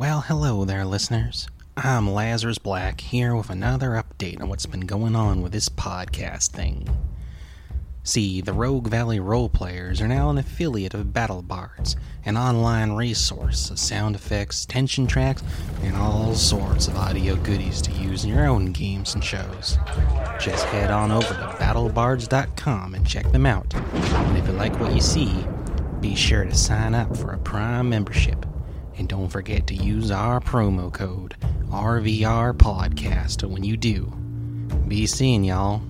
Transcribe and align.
Well, 0.00 0.22
hello 0.22 0.64
there, 0.64 0.86
listeners. 0.86 1.46
I'm 1.76 2.10
Lazarus 2.10 2.56
Black 2.56 3.02
here 3.02 3.36
with 3.36 3.50
another 3.50 4.02
update 4.02 4.40
on 4.40 4.48
what's 4.48 4.64
been 4.64 4.86
going 4.86 5.14
on 5.14 5.42
with 5.42 5.52
this 5.52 5.68
podcast 5.68 6.52
thing. 6.52 6.88
See, 8.02 8.40
the 8.40 8.54
Rogue 8.54 8.88
Valley 8.88 9.18
Roleplayers 9.18 10.00
are 10.00 10.08
now 10.08 10.30
an 10.30 10.38
affiliate 10.38 10.94
of 10.94 11.12
Battle 11.12 11.42
Bards, 11.42 11.96
an 12.24 12.38
online 12.38 12.92
resource 12.92 13.68
of 13.68 13.78
sound 13.78 14.14
effects, 14.14 14.64
tension 14.64 15.06
tracks, 15.06 15.42
and 15.82 15.94
all 15.94 16.34
sorts 16.34 16.88
of 16.88 16.96
audio 16.96 17.36
goodies 17.36 17.82
to 17.82 17.92
use 17.92 18.24
in 18.24 18.30
your 18.30 18.46
own 18.46 18.72
games 18.72 19.14
and 19.14 19.22
shows. 19.22 19.76
Just 20.40 20.64
head 20.68 20.90
on 20.90 21.10
over 21.10 21.34
to 21.34 21.56
battlebards.com 21.60 22.94
and 22.94 23.06
check 23.06 23.30
them 23.32 23.44
out. 23.44 23.74
And 23.74 24.38
if 24.38 24.46
you 24.46 24.54
like 24.54 24.80
what 24.80 24.94
you 24.94 25.02
see, 25.02 25.44
be 26.00 26.14
sure 26.14 26.46
to 26.46 26.54
sign 26.54 26.94
up 26.94 27.14
for 27.18 27.32
a 27.32 27.38
Prime 27.38 27.90
membership. 27.90 28.46
And 29.00 29.08
don't 29.08 29.30
forget 29.30 29.66
to 29.68 29.74
use 29.74 30.10
our 30.10 30.40
promo 30.40 30.92
code 30.92 31.34
RVR 31.70 32.52
Podcast 32.52 33.48
when 33.48 33.64
you 33.64 33.78
do. 33.78 34.12
Be 34.88 35.06
seeing 35.06 35.42
y'all. 35.42 35.80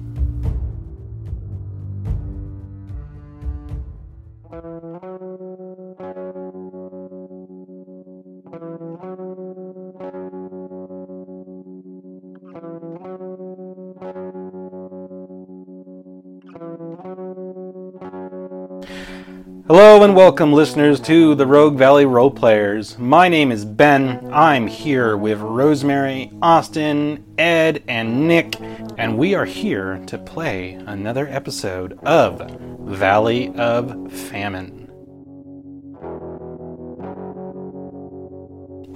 And 20.01 20.17
welcome, 20.17 20.55
listeners, 20.55 20.99
to 21.01 21.35
the 21.35 21.47
Rogue 21.47 21.77
Valley 21.77 22.07
Role 22.07 22.31
Players. 22.31 22.99
My 22.99 23.29
name 23.29 23.53
is 23.53 23.67
Ben. 23.67 24.31
I'm 24.33 24.67
here 24.67 25.15
with 25.15 25.41
Rosemary, 25.41 26.33
Austin, 26.41 27.23
Ed, 27.37 27.85
and 27.87 28.27
Nick, 28.27 28.59
and 28.97 29.19
we 29.19 29.35
are 29.35 29.45
here 29.45 30.03
to 30.07 30.17
play 30.17 30.73
another 30.87 31.29
episode 31.29 31.99
of 32.05 32.51
Valley 32.81 33.53
of 33.57 34.11
Famine. 34.11 34.89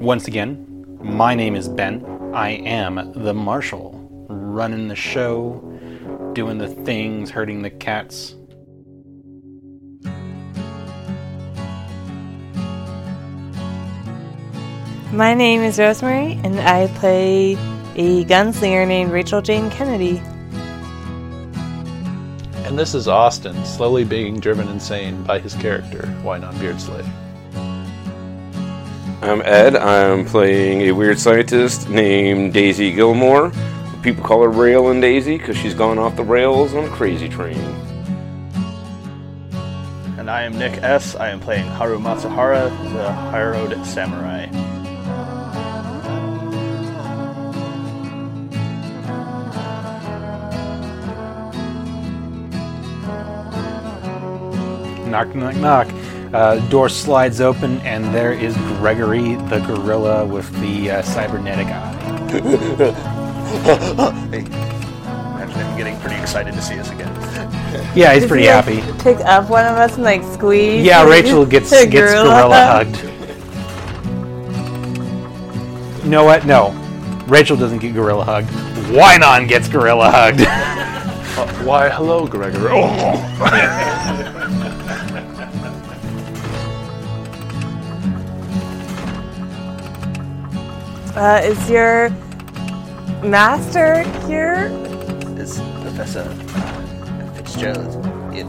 Once 0.00 0.26
again, 0.26 0.86
my 1.02 1.34
name 1.34 1.54
is 1.54 1.68
Ben. 1.68 2.02
I 2.32 2.52
am 2.52 3.12
the 3.12 3.34
Marshal, 3.34 4.08
running 4.30 4.88
the 4.88 4.96
show, 4.96 5.60
doing 6.32 6.56
the 6.56 6.68
things, 6.68 7.28
hurting 7.30 7.60
the 7.60 7.70
cats. 7.70 8.36
My 15.14 15.32
name 15.32 15.60
is 15.60 15.78
Rosemary, 15.78 16.40
and 16.42 16.58
I 16.58 16.88
play 16.98 17.52
a 17.94 18.24
gunslinger 18.24 18.84
named 18.84 19.12
Rachel 19.12 19.40
Jane 19.40 19.70
Kennedy. 19.70 20.20
And 22.64 22.76
this 22.76 22.96
is 22.96 23.06
Austin, 23.06 23.64
slowly 23.64 24.02
being 24.02 24.40
driven 24.40 24.66
insane 24.66 25.22
by 25.22 25.38
his 25.38 25.54
character, 25.54 26.12
Wynon 26.24 26.58
Beardsley. 26.58 27.04
I'm 29.22 29.40
Ed. 29.42 29.76
I'm 29.76 30.24
playing 30.24 30.80
a 30.80 30.90
weird 30.90 31.20
scientist 31.20 31.88
named 31.88 32.52
Daisy 32.52 32.90
Gilmore. 32.90 33.52
People 34.02 34.24
call 34.24 34.42
her 34.42 34.48
Rail 34.48 34.88
and 34.88 35.00
Daisy 35.00 35.38
because 35.38 35.56
she's 35.56 35.74
gone 35.74 35.96
off 35.96 36.16
the 36.16 36.24
rails 36.24 36.74
on 36.74 36.86
a 36.86 36.90
crazy 36.90 37.28
train. 37.28 37.60
And 40.18 40.28
I 40.28 40.42
am 40.42 40.58
Nick 40.58 40.82
S. 40.82 41.14
I 41.14 41.28
am 41.28 41.38
playing 41.38 41.68
Haru 41.68 42.00
Matsuhara, 42.00 42.68
the 42.92 43.12
Harrowed 43.12 43.86
Samurai. 43.86 44.48
Knock, 55.14 55.32
knock, 55.36 55.54
knock. 55.54 55.88
Uh, 56.34 56.56
door 56.70 56.88
slides 56.88 57.40
open, 57.40 57.78
and 57.82 58.12
there 58.12 58.32
is 58.32 58.56
Gregory, 58.80 59.36
the 59.48 59.60
gorilla 59.60 60.26
with 60.26 60.50
the 60.60 60.90
uh, 60.90 61.02
cybernetic 61.02 61.68
eye. 61.68 62.32
Hey, 64.32 64.40
imagine 64.40 65.54
him 65.54 65.76
getting 65.78 65.96
pretty 66.00 66.20
excited 66.20 66.52
to 66.52 66.60
see 66.60 66.80
us 66.80 66.90
again. 66.90 67.14
Yeah, 67.94 68.12
he's 68.12 68.22
Does 68.22 68.28
pretty 68.28 68.46
he, 68.46 68.50
like, 68.50 68.64
happy. 68.64 69.02
Pick 69.04 69.18
up 69.18 69.48
one 69.48 69.64
of 69.64 69.76
us 69.76 69.94
and 69.94 70.02
like 70.02 70.24
squeeze. 70.24 70.84
Yeah, 70.84 71.08
Rachel 71.08 71.46
gets 71.46 71.70
a 71.70 71.86
gets 71.86 72.12
gorilla 72.12 72.66
hugged. 72.66 73.00
You 76.02 76.10
know 76.10 76.24
what? 76.24 76.44
No, 76.44 76.72
Rachel 77.28 77.56
doesn't 77.56 77.78
get 77.78 77.94
gorilla 77.94 78.24
hugged. 78.24 78.48
Wynon 78.90 79.46
gets 79.46 79.68
gorilla 79.68 80.10
hugged. 80.10 80.40
Uh, 80.40 81.64
why, 81.64 81.88
hello, 81.88 82.26
Gregory. 82.26 82.70
Oh. 82.72 84.30
Uh, 91.16 91.40
is 91.44 91.70
your 91.70 92.10
master 93.22 94.02
here? 94.26 94.66
Is 95.38 95.60
Professor 95.80 96.26
uh, 96.28 97.32
Fitzgerald 97.36 98.04
in? 98.34 98.48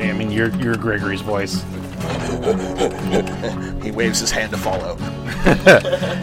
I 0.00 0.14
mean, 0.14 0.30
you're 0.30 0.48
you're 0.56 0.74
Gregory's 0.76 1.20
voice. 1.20 1.62
He 3.82 3.90
waves 3.90 4.20
his 4.20 4.30
hand 4.30 4.52
to 4.52 4.58
follow. 4.58 4.96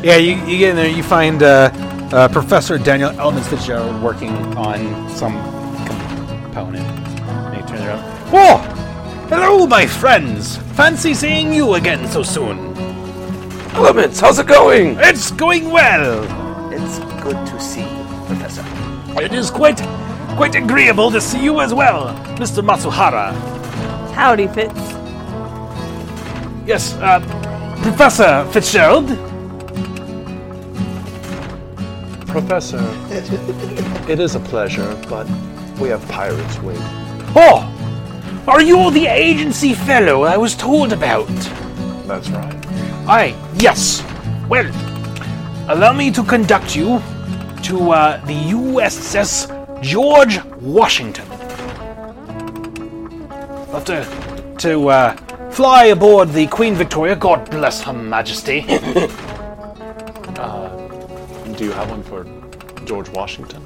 Yeah, 0.03 0.17
you, 0.17 0.35
you 0.45 0.57
get 0.57 0.69
in 0.71 0.75
there, 0.75 0.87
you 0.87 1.03
find 1.03 1.43
uh, 1.43 1.69
uh, 2.13 2.27
Professor 2.29 2.77
Daniel 2.77 3.09
Elements 3.19 3.47
Fitzgerald 3.47 4.01
working 4.01 4.31
on 4.55 5.09
some 5.09 5.33
component. 6.43 6.85
And 6.85 7.55
he 7.55 7.61
turns 7.67 7.81
around. 7.81 8.03
Oh! 8.33 8.57
Hello, 9.29 9.67
my 9.67 9.85
friends! 9.85 10.57
Fancy 10.75 11.13
seeing 11.13 11.53
you 11.53 11.73
again 11.75 12.07
so 12.07 12.23
soon. 12.23 12.86
Elements, 13.77 14.19
how's 14.19 14.39
it 14.39 14.47
going? 14.47 14.97
It's 14.99 15.29
going 15.29 15.69
well! 15.69 16.23
It's 16.73 16.97
good 17.21 17.37
to 17.45 17.59
see 17.59 17.83
you, 17.83 18.03
Professor. 18.25 18.65
It 19.21 19.33
is 19.33 19.51
quite 19.51 19.77
quite 20.35 20.55
agreeable 20.55 21.11
to 21.11 21.21
see 21.21 21.43
you 21.43 21.61
as 21.61 21.75
well, 21.75 22.07
Mr. 22.37 22.65
Matsuhara. 22.65 23.35
Howdy, 24.13 24.47
Fitz. 24.47 24.73
Yes, 26.65 26.95
uh, 26.95 27.19
Professor 27.83 28.47
Fitzgerald. 28.51 29.09
Professor, 32.27 32.81
it 34.09 34.19
is 34.19 34.33
a 34.33 34.39
pleasure, 34.39 34.99
but 35.07 35.27
we 35.79 35.89
have 35.89 36.05
pirates 36.09 36.59
waiting. 36.61 36.81
Oh! 37.35 37.71
Are 38.47 38.61
you 38.61 38.89
the 38.89 39.05
agency 39.05 39.75
fellow 39.75 40.23
I 40.23 40.35
was 40.35 40.55
told 40.55 40.93
about? 40.93 41.27
That's 42.07 42.29
right. 42.29 42.66
Aye, 43.09 43.35
yes. 43.59 44.03
Well, 44.49 44.67
allow 45.69 45.93
me 45.93 46.11
to 46.11 46.23
conduct 46.23 46.75
you 46.75 47.01
to 47.63 47.91
uh, 47.91 48.25
the 48.25 48.33
USS 48.51 49.81
George 49.81 50.43
Washington. 50.61 51.25
Have 53.71 53.85
to, 53.85 54.55
to 54.59 54.89
uh, 54.89 55.15
fly 55.51 55.85
aboard 55.85 56.29
the 56.29 56.47
Queen 56.47 56.75
Victoria, 56.75 57.15
God 57.15 57.49
bless 57.49 57.81
Her 57.81 57.93
Majesty. 57.93 58.61
Do 61.57 61.63
you 61.63 61.71
have 61.71 61.89
one 61.89 62.03
for 62.03 62.23
George 62.85 63.09
Washington? 63.09 63.63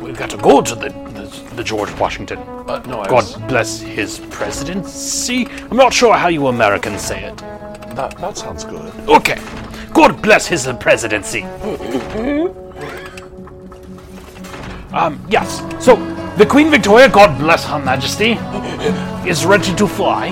We've 0.00 0.16
got 0.16 0.30
to 0.30 0.36
go 0.36 0.60
to 0.60 0.74
the, 0.74 0.88
the, 0.88 1.54
the 1.54 1.62
George 1.62 1.92
Washington. 1.92 2.38
Uh, 2.38 2.82
no, 2.86 3.04
God 3.04 3.12
was, 3.12 3.36
bless 3.42 3.78
his 3.78 4.18
presidency. 4.30 5.46
I'm 5.70 5.76
not 5.76 5.94
sure 5.94 6.16
how 6.16 6.26
you 6.26 6.48
Americans 6.48 7.02
say 7.02 7.22
it. 7.22 7.40
That, 7.96 8.16
that 8.18 8.36
sounds 8.36 8.64
good. 8.64 8.92
Okay. 9.08 9.40
God 9.92 10.20
bless 10.20 10.46
his 10.46 10.68
presidency. 10.78 11.42
Um, 14.92 15.20
yes. 15.28 15.62
So, 15.84 15.96
the 16.36 16.46
Queen 16.46 16.70
Victoria, 16.70 17.08
God 17.08 17.38
bless 17.38 17.64
Her 17.64 17.78
Majesty, 17.78 18.32
is 19.28 19.46
ready 19.46 19.74
to 19.74 19.86
fly, 19.86 20.28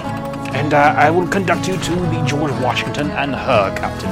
and 0.54 0.74
uh, 0.74 0.94
I 0.96 1.10
will 1.10 1.26
conduct 1.26 1.66
you 1.66 1.76
to 1.76 1.90
the 1.94 2.24
George 2.26 2.52
Washington 2.62 3.10
and 3.10 3.34
her 3.34 3.74
captain. 3.76 4.10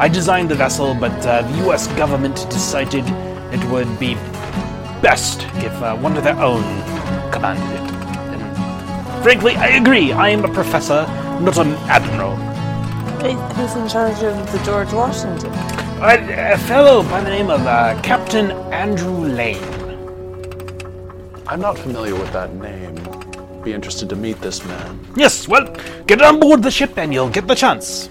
I 0.00 0.08
designed 0.08 0.50
the 0.50 0.56
vessel, 0.56 0.94
but 0.94 1.26
uh, 1.26 1.42
the 1.42 1.58
U.S. 1.66 1.86
government 1.96 2.36
decided 2.50 3.04
it 3.52 3.64
would 3.70 3.98
be 3.98 4.14
best 5.00 5.42
if 5.64 5.72
uh, 5.80 5.96
one 5.96 6.16
of 6.16 6.24
their 6.24 6.38
own 6.38 6.62
commanded 7.30 7.64
it. 7.70 7.90
And 8.34 9.22
frankly, 9.22 9.54
I 9.56 9.68
agree. 9.68 10.12
I 10.12 10.28
am 10.30 10.44
a 10.44 10.52
professor, 10.52 11.06
not 11.40 11.56
an 11.58 11.74
admiral. 11.88 12.36
Who's 13.16 13.74
in 13.74 13.88
charge 13.88 14.22
of 14.22 14.52
the 14.52 14.60
George 14.62 14.92
Washington? 14.92 15.50
A, 16.02 16.52
a 16.52 16.58
fellow 16.58 17.02
by 17.02 17.22
the 17.22 17.30
name 17.30 17.48
of 17.48 17.62
uh, 17.66 17.98
Captain 18.02 18.50
Andrew 18.72 19.26
Lane. 19.26 19.62
I'm 21.46 21.60
not 21.60 21.78
familiar 21.78 22.14
with 22.14 22.30
that 22.34 22.54
name. 22.54 22.94
Be 23.62 23.72
interested 23.72 24.10
to 24.10 24.16
meet 24.16 24.38
this 24.42 24.62
man. 24.66 25.00
Yes, 25.16 25.48
well, 25.48 25.74
get 26.06 26.20
on 26.20 26.40
board 26.40 26.62
the 26.62 26.70
ship 26.70 26.98
and 26.98 27.12
you'll 27.12 27.30
get 27.30 27.46
the 27.46 27.54
chance. 27.54 28.10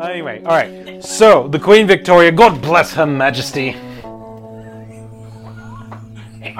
Anyway, 0.00 0.40
alright. 0.44 1.04
So, 1.04 1.48
the 1.48 1.58
Queen 1.58 1.88
Victoria, 1.88 2.30
God 2.30 2.62
bless 2.62 2.94
Her 2.94 3.06
Majesty. 3.06 3.76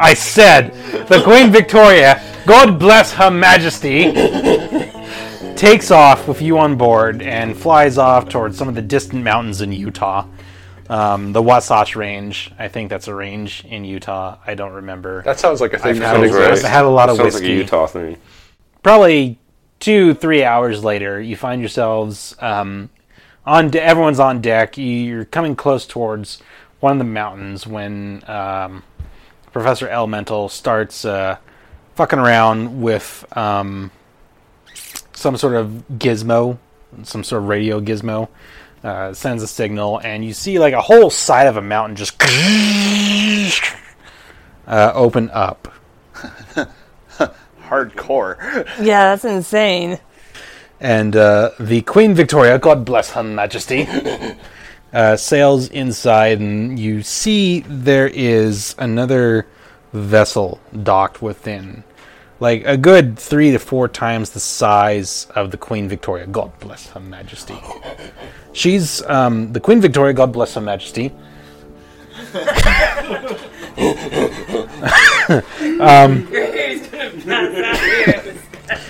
I 0.01 0.15
said 0.15 0.73
the 1.09 1.23
Queen 1.23 1.51
Victoria, 1.51 2.23
God 2.47 2.79
bless 2.79 3.13
Her 3.13 3.31
Majesty, 3.31 4.13
takes 5.57 5.91
off 5.91 6.27
with 6.27 6.41
you 6.41 6.59
on 6.59 6.77
board 6.77 7.21
and 7.23 7.57
flies 7.57 7.99
off 7.99 8.29
towards 8.29 8.57
some 8.57 8.69
of 8.69 8.75
the 8.75 8.83
distant 8.83 9.23
mountains 9.23 9.61
in 9.61 9.73
Utah. 9.73 10.27
Um, 10.89 11.33
the 11.33 11.43
Wasatch 11.43 11.95
Range. 11.95 12.51
I 12.59 12.67
think 12.67 12.91
that's 12.91 13.07
a 13.07 13.15
range 13.15 13.65
in 13.65 13.85
Utah. 13.85 14.39
I 14.45 14.55
don't 14.55 14.73
remember. 14.73 15.23
That 15.23 15.39
sounds 15.39 15.61
like 15.61 15.73
a 15.75 15.79
thing 15.79 15.91
I've 15.91 15.99
that 16.01 16.17
had, 16.17 16.25
exists. 16.25 16.65
I've 16.65 16.71
had 16.73 16.85
a 16.85 16.89
lot 16.89 17.09
of 17.09 17.17
Sounds 17.17 17.35
whiskey 17.35 17.47
like 17.49 17.55
a 17.55 17.59
Utah 17.59 17.87
thing. 17.87 18.17
probably 18.83 19.39
two 19.79 20.15
three 20.15 20.43
hours 20.45 20.83
later 20.85 21.21
you 21.21 21.37
find 21.37 21.61
yourselves 21.63 22.35
um, 22.41 22.91
on 23.47 23.71
de- 23.71 23.83
everyone's 23.83 24.21
on 24.21 24.41
deck 24.43 24.77
you're 24.77 25.25
coming 25.25 25.57
close 25.57 25.87
towards 25.87 26.43
one 26.81 26.93
of 26.93 26.99
the 26.99 27.05
mountains 27.05 27.67
when 27.67 28.23
um, 28.29 28.83
professor 29.53 29.89
elemental 29.89 30.49
starts 30.49 31.05
uh, 31.05 31.37
fucking 31.95 32.19
around 32.19 32.81
with 32.81 33.25
um, 33.37 33.91
some 35.13 35.37
sort 35.37 35.55
of 35.55 35.85
gizmo 35.93 36.59
some 37.05 37.23
sort 37.23 37.43
of 37.43 37.49
radio 37.49 37.81
gizmo 37.81 38.29
uh, 38.83 39.13
sends 39.13 39.43
a 39.43 39.47
signal 39.47 40.01
and 40.03 40.25
you 40.25 40.33
see 40.33 40.59
like 40.59 40.75
a 40.75 40.81
whole 40.81 41.11
side 41.11 41.47
of 41.47 41.57
a 41.57 41.63
mountain 41.63 41.95
just 41.97 42.21
uh, 44.67 44.93
open 44.95 45.31
up 45.31 45.69
Hardcore. 47.69 48.37
Yeah, 48.79 49.15
that's 49.15 49.25
insane. 49.25 50.01
and 50.81 51.15
uh, 51.15 51.51
the 51.61 51.83
Queen 51.83 52.15
Victoria, 52.15 52.59
God 52.59 52.85
bless 52.85 53.13
Her 53.13 53.23
Majesty, 53.23 53.87
uh, 54.93 55.17
sails 55.17 55.69
inside, 55.69 56.41
and 56.41 56.79
you 56.79 57.03
see 57.03 57.61
there 57.61 58.09
is 58.09 58.75
another 58.79 59.47
vessel 59.93 60.61
docked 60.83 61.23
within, 61.23 61.85
like 62.39 62.65
a 62.65 62.77
good 62.77 63.19
three 63.19 63.53
to 63.53 63.59
four 63.59 63.89
times 63.89 64.31
the 64.31 64.41
size 64.41 65.27
of 65.35 65.51
the 65.51 65.57
Queen 65.57 65.89
Victoria. 65.89 66.27
God 66.27 66.53
bless 66.61 66.89
Her 66.89 67.01
Majesty. 67.01 67.59
She's 68.53 69.03
um, 69.07 69.53
the 69.53 69.61
Queen 69.61 69.81
Victoria. 69.81 70.13
God 70.13 70.33
bless 70.33 70.55
Her 70.55 70.61
Majesty. 70.61 71.13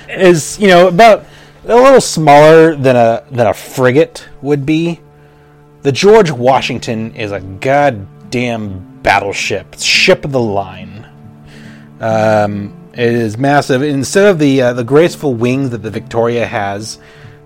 is 0.08 0.58
you 0.58 0.68
know 0.68 0.88
about 0.88 1.24
a 1.64 1.74
little 1.74 2.00
smaller 2.00 2.74
than 2.74 2.96
a 2.96 3.24
than 3.30 3.46
a 3.46 3.54
frigate 3.54 4.28
would 4.42 4.66
be. 4.66 5.00
The 5.82 5.92
George 5.92 6.30
Washington 6.30 7.14
is 7.14 7.32
a 7.32 7.40
goddamn 7.40 9.00
battleship, 9.02 9.76
ship 9.78 10.24
of 10.24 10.32
the 10.32 10.40
line. 10.40 11.06
Um, 12.00 12.76
it 12.92 13.12
is 13.12 13.38
massive. 13.38 13.82
Instead 13.82 14.26
of 14.26 14.38
the 14.38 14.62
uh, 14.62 14.72
the 14.74 14.84
graceful 14.84 15.34
wings 15.34 15.70
that 15.70 15.78
the 15.78 15.90
Victoria 15.90 16.46
has, 16.46 16.98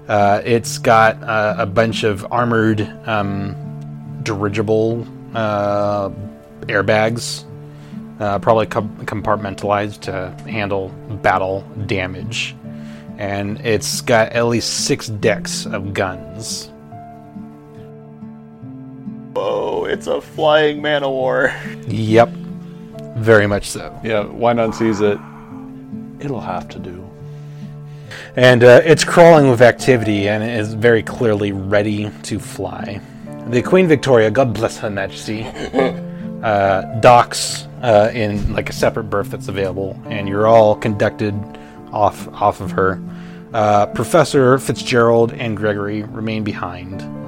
uh, 0.09 0.41
it's 0.45 0.79
got 0.79 1.23
uh, 1.23 1.57
a 1.59 1.67
bunch 1.67 2.03
of 2.03 2.27
armored 2.33 2.81
um, 3.07 3.55
dirigible 4.23 5.07
uh, 5.35 6.11
airbags 6.63 7.45
uh, 8.21 8.39
probably 8.39 8.67
com- 8.67 8.97
compartmentalized 9.07 10.01
to 10.01 10.31
handle 10.49 10.89
battle 11.23 11.63
damage. 11.87 12.55
And 13.19 13.61
it's 13.61 14.01
got 14.01 14.33
at 14.33 14.47
least 14.47 14.87
six 14.87 15.09
decks 15.09 15.67
of 15.67 15.95
guns. 15.95 16.71
Whoa, 19.35 19.85
it's 19.87 20.07
a 20.07 20.21
flying 20.21 20.81
man 20.81 21.03
of 21.03 21.11
war. 21.11 21.53
Yep, 21.89 22.29
very 23.17 23.47
much 23.47 23.69
so. 23.69 23.99
Yeah, 24.05 24.25
Wynon 24.25 24.73
sees 24.73 25.01
it. 25.01 25.19
It'll 26.25 26.41
have 26.41 26.69
to 26.69 26.79
do. 26.79 27.05
And 28.37 28.65
uh, 28.65 28.81
it's 28.85 29.05
crawling 29.05 29.51
with 29.51 29.61
activity 29.61 30.29
and 30.29 30.43
is 30.43 30.75
very 30.75 31.03
clearly 31.03 31.53
ready 31.53 32.11
to 32.25 32.39
fly. 32.39 33.01
The 33.49 33.63
Queen 33.63 33.87
Victoria, 33.87 34.31
God 34.31 34.55
bless 34.55 34.79
Her 34.79 34.91
Majesty, 34.91 35.45
uh, 36.43 37.01
docks 37.01 37.67
uh, 37.83 38.11
in 38.15 38.53
like 38.53 38.71
a 38.71 38.73
separate 38.73 39.05
berth 39.05 39.31
that's 39.31 39.49
available, 39.49 40.01
and 40.07 40.29
you're 40.29 40.47
all 40.47 40.75
conducted 40.77 41.35
off 41.93 42.29
off 42.29 42.61
of 42.61 42.71
her. 42.71 43.01
Uh, 43.53 43.87
Professor 43.87 44.59
Fitzgerald 44.59 45.33
and 45.33 45.57
Gregory 45.57 46.03
remain 46.03 46.43
behind 46.43 47.03
on 47.03 47.24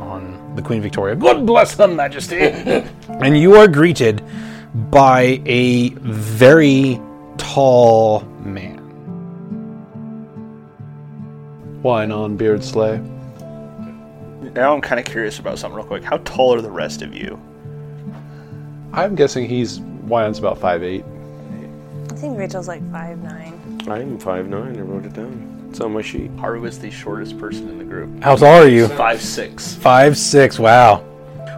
the 0.56 0.62
Queen 0.62 0.82
Victoria. 0.82 1.14
God 1.14 1.46
bless 1.46 1.74
Her 1.74 1.86
Majesty, 1.86 2.40
and 3.08 3.38
you 3.38 3.54
are 3.56 3.68
greeted 3.68 4.22
by 4.90 5.40
a 5.46 5.90
very 5.90 7.00
tall 7.36 8.22
man. 8.40 8.82
Wynon 11.82 12.36
Beardsley. 12.36 12.98
Now 14.54 14.74
I'm 14.74 14.80
kind 14.80 14.98
of 14.98 15.06
curious 15.06 15.38
about 15.38 15.58
something 15.58 15.76
real 15.76 15.86
quick. 15.86 16.02
How 16.02 16.18
tall 16.18 16.54
are 16.54 16.60
the 16.60 16.70
rest 16.70 17.02
of 17.02 17.14
you? 17.14 17.40
I'm 18.92 19.14
guessing 19.14 19.48
he's 19.48 19.78
Wynon's 19.78 20.38
about 20.38 20.58
five 20.58 20.82
eight. 20.82 21.04
I 22.10 22.14
think 22.14 22.38
Rachel's 22.38 22.66
like 22.66 22.80
five 22.90 23.18
nine. 23.22 23.52
I'm 23.88 24.18
5'9", 24.18 24.76
I 24.76 24.80
wrote 24.80 25.04
it 25.04 25.12
down. 25.12 25.55
It's 25.76 25.84
on 25.84 25.92
my 25.92 26.00
sheet. 26.00 26.30
Haru 26.38 26.64
is 26.64 26.78
the 26.78 26.90
shortest 26.90 27.38
person 27.38 27.68
in 27.68 27.76
the 27.76 27.84
group. 27.84 28.24
How 28.24 28.34
tall 28.34 28.62
are 28.62 28.66
you? 28.66 28.88
Five 28.88 29.20
six. 29.20 29.74
Five 29.74 30.16
six. 30.16 30.58
Wow. 30.58 31.04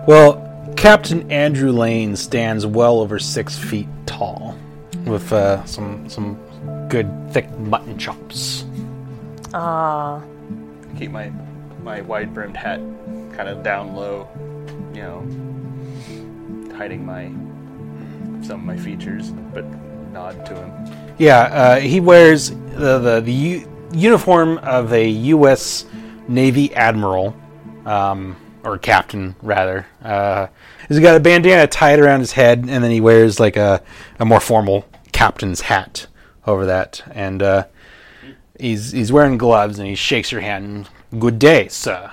Well, 0.09 0.75
Captain 0.77 1.31
Andrew 1.31 1.71
Lane 1.71 2.17
stands 2.17 2.67
well 2.67 2.99
over 2.99 3.21
six 3.21 3.57
feet 3.57 3.87
tall, 4.07 4.59
with 5.07 5.33
uh, 5.33 5.65
some 5.67 6.09
some 6.09 6.37
good 6.89 7.09
thick 7.33 7.49
mutton 7.61 7.97
chops. 7.97 8.65
Ah, 9.55 10.21
Keep 10.99 11.13
my 11.13 11.31
my 11.85 12.01
wide 12.01 12.35
brimmed 12.35 12.57
hat 12.57 12.81
kind 13.37 13.49
of 13.49 13.63
down 13.63 13.95
low, 13.95 14.29
you 14.95 15.03
know, 15.03 16.75
hiding 16.77 17.07
my 17.07 17.27
some 18.45 18.59
of 18.59 18.67
my 18.67 18.77
features, 18.77 19.31
but 19.55 19.65
nod 20.13 20.45
to 20.47 20.57
him. 20.57 21.15
Yeah, 21.19 21.39
uh, 21.43 21.77
he 21.79 22.01
wears 22.01 22.51
the 22.51 22.99
the, 22.99 23.21
the 23.21 23.33
u- 23.33 23.75
uniform 23.93 24.59
of 24.59 24.93
a 24.93 25.09
U.S. 25.09 25.85
Navy 26.29 26.75
admiral, 26.75 27.37
um, 27.87 28.37
or 28.65 28.79
captain 28.79 29.35
rather. 29.43 29.87
Uh, 30.03 30.49
he's 30.89 31.01
got 31.01 31.17
a 31.17 31.21
bandana 31.21 31.67
tied 31.67 31.99
around 31.99 32.21
his 32.21 32.33
head, 32.33 32.61
and 32.69 32.85
then 32.85 32.91
he 32.91 33.01
wears 33.01 33.41
like 33.41 33.57
a, 33.57 33.83
a 34.19 34.25
more 34.25 34.41
formal 34.41 34.87
captain's 35.13 35.63
hat 35.63 36.07
over 36.47 36.67
that. 36.67 37.03
And 37.13 37.43
uh, 37.43 37.67
he's 38.59 38.93
he's 38.93 39.13
wearing 39.13 39.39
gloves, 39.39 39.79
and 39.79 39.89
he 39.89 39.95
shakes 39.95 40.33
your 40.33 40.43
hand. 40.43 40.89
Good 41.19 41.39
day, 41.39 41.69
sir. 41.69 42.13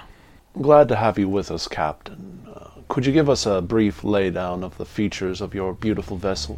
Glad 0.62 0.88
to 0.88 0.96
have 0.96 1.20
you 1.20 1.27
with 1.27 1.51
us, 1.51 1.67
Captain. 1.67 2.48
Uh, 2.48 2.70
could 2.88 3.05
you 3.05 3.12
give 3.12 3.29
us 3.29 3.46
a 3.46 3.62
brief 3.62 4.01
laydown 4.03 4.63
of 4.63 4.77
the 4.77 4.86
features 4.86 5.41
of 5.41 5.53
your 5.53 5.74
beautiful 5.74 6.15
vessel? 6.15 6.58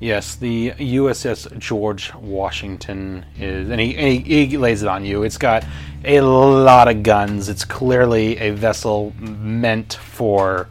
Yes, 0.00 0.34
the 0.36 0.72
USS 0.72 1.56
George 1.58 2.12
Washington 2.14 3.24
is, 3.38 3.70
and 3.70 3.80
he, 3.80 3.96
and 3.96 4.26
he, 4.26 4.46
he 4.46 4.56
lays 4.58 4.82
it 4.82 4.88
on 4.88 5.04
you. 5.04 5.22
It's 5.22 5.38
got 5.38 5.64
a 6.04 6.20
lot 6.20 6.88
of 6.88 7.02
guns. 7.02 7.48
It's 7.48 7.64
clearly 7.64 8.36
a 8.38 8.50
vessel 8.50 9.12
meant 9.18 9.94
for 9.94 10.68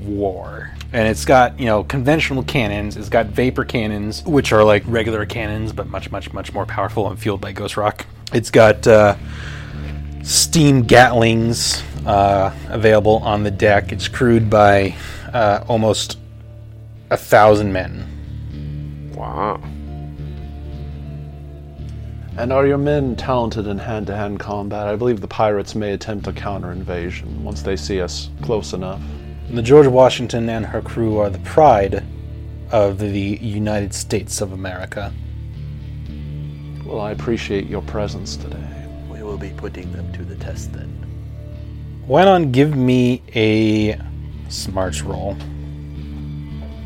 war. 0.00 0.70
And 0.92 1.06
it's 1.06 1.24
got, 1.24 1.58
you 1.58 1.66
know, 1.66 1.84
conventional 1.84 2.42
cannons. 2.42 2.96
It's 2.96 3.08
got 3.08 3.26
vapor 3.26 3.64
cannons, 3.64 4.24
which 4.24 4.52
are 4.52 4.64
like 4.64 4.82
regular 4.86 5.26
cannons, 5.26 5.72
but 5.72 5.88
much, 5.88 6.10
much, 6.10 6.32
much 6.32 6.52
more 6.52 6.66
powerful 6.66 7.08
and 7.08 7.18
fueled 7.18 7.40
by 7.40 7.52
Ghost 7.52 7.76
Rock. 7.76 8.06
It's 8.32 8.50
got 8.50 8.86
uh, 8.86 9.16
steam 10.22 10.82
Gatlings 10.82 11.82
uh, 12.06 12.54
available 12.68 13.18
on 13.18 13.42
the 13.44 13.50
deck. 13.50 13.92
It's 13.92 14.08
crewed 14.08 14.48
by 14.48 14.94
uh, 15.32 15.64
almost 15.68 16.18
a 17.10 17.16
thousand 17.16 17.72
men. 17.72 18.09
Wow. 19.20 19.60
And 22.38 22.54
are 22.54 22.66
your 22.66 22.78
men 22.78 23.16
talented 23.16 23.66
in 23.66 23.76
hand 23.76 24.06
to 24.06 24.16
hand 24.16 24.40
combat? 24.40 24.86
I 24.86 24.96
believe 24.96 25.20
the 25.20 25.28
pirates 25.28 25.74
may 25.74 25.92
attempt 25.92 26.26
a 26.26 26.32
counter 26.32 26.72
invasion 26.72 27.44
once 27.44 27.60
they 27.60 27.76
see 27.76 28.00
us 28.00 28.30
close 28.40 28.72
enough. 28.72 29.02
The 29.50 29.60
George 29.60 29.88
Washington 29.88 30.48
and 30.48 30.64
her 30.64 30.80
crew 30.80 31.18
are 31.18 31.28
the 31.28 31.38
pride 31.40 32.02
of 32.70 32.98
the 32.98 33.38
United 33.42 33.92
States 33.92 34.40
of 34.40 34.52
America. 34.52 35.12
Well, 36.86 37.02
I 37.02 37.10
appreciate 37.10 37.66
your 37.66 37.82
presence 37.82 38.36
today. 38.36 38.88
We 39.10 39.22
will 39.22 39.36
be 39.36 39.50
putting 39.50 39.92
them 39.92 40.10
to 40.14 40.24
the 40.24 40.36
test 40.36 40.72
then. 40.72 40.88
Why 42.06 42.24
not 42.24 42.52
give 42.52 42.74
me 42.74 43.22
a 43.34 44.00
smarts 44.48 45.02
roll? 45.02 45.36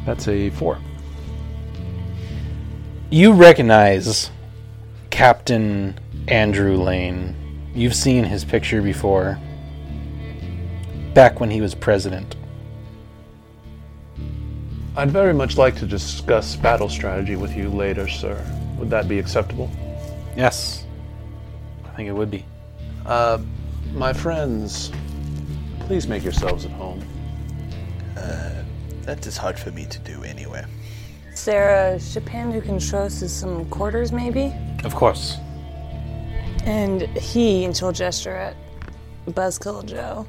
That's 0.04 0.26
a 0.26 0.50
four. 0.50 0.80
You 3.14 3.32
recognize 3.32 4.28
Captain 5.10 5.96
Andrew 6.26 6.76
Lane. 6.76 7.70
You've 7.72 7.94
seen 7.94 8.24
his 8.24 8.44
picture 8.44 8.82
before. 8.82 9.38
back 11.14 11.38
when 11.38 11.48
he 11.48 11.60
was 11.60 11.76
president. 11.76 12.34
I'd 14.96 15.12
very 15.12 15.32
much 15.32 15.56
like 15.56 15.76
to 15.76 15.86
discuss 15.86 16.56
battle 16.56 16.88
strategy 16.88 17.36
with 17.36 17.56
you 17.56 17.68
later, 17.68 18.08
sir. 18.08 18.44
Would 18.80 18.90
that 18.90 19.08
be 19.08 19.20
acceptable? 19.20 19.70
Yes, 20.36 20.84
I 21.84 21.90
think 21.90 22.08
it 22.08 22.12
would 22.14 22.32
be. 22.32 22.44
Uh, 23.06 23.38
my 23.92 24.12
friends, 24.12 24.90
please 25.86 26.08
make 26.08 26.24
yourselves 26.24 26.64
at 26.64 26.72
home. 26.72 27.00
That 29.02 29.24
is 29.24 29.36
hard 29.36 29.56
for 29.58 29.70
me 29.70 29.84
to 29.84 29.98
do 30.00 30.24
anyway. 30.24 30.64
Is 31.34 31.44
there 31.44 31.94
a 31.94 31.98
Japan 31.98 32.52
who 32.52 32.60
can 32.60 32.78
show 32.78 32.98
us 32.98 33.32
some 33.32 33.64
quarters, 33.66 34.12
maybe? 34.12 34.54
Of 34.84 34.94
course. 34.94 35.36
And 36.64 37.02
he, 37.18 37.64
and 37.64 37.76
she'll 37.76 37.90
gesture 37.90 38.36
at 38.36 38.56
Buzzkill 39.26 39.84
Joe, 39.84 40.26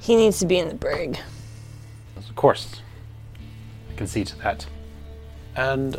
he 0.00 0.16
needs 0.16 0.38
to 0.38 0.46
be 0.46 0.56
in 0.56 0.68
the 0.68 0.74
brig. 0.74 1.18
Of 2.16 2.34
course. 2.34 2.80
I 3.90 3.94
can 3.94 4.06
see 4.06 4.24
to 4.24 4.38
that. 4.38 4.66
And 5.54 5.98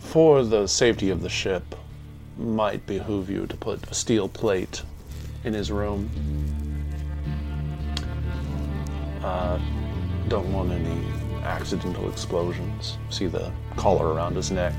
for 0.00 0.42
the 0.42 0.66
safety 0.66 1.10
of 1.10 1.22
the 1.22 1.28
ship, 1.30 1.76
might 2.36 2.84
behoove 2.86 3.30
you 3.30 3.46
to 3.46 3.56
put 3.56 3.88
a 3.88 3.94
steel 3.94 4.28
plate 4.28 4.82
in 5.44 5.54
his 5.54 5.70
room. 5.70 6.10
Uh, 9.22 9.60
don't 10.26 10.52
want 10.52 10.72
any 10.72 11.06
accidental 11.44 12.08
explosions. 12.10 12.98
See 13.10 13.26
the 13.26 13.52
collar 13.76 14.12
around 14.12 14.36
his 14.36 14.50
neck. 14.50 14.72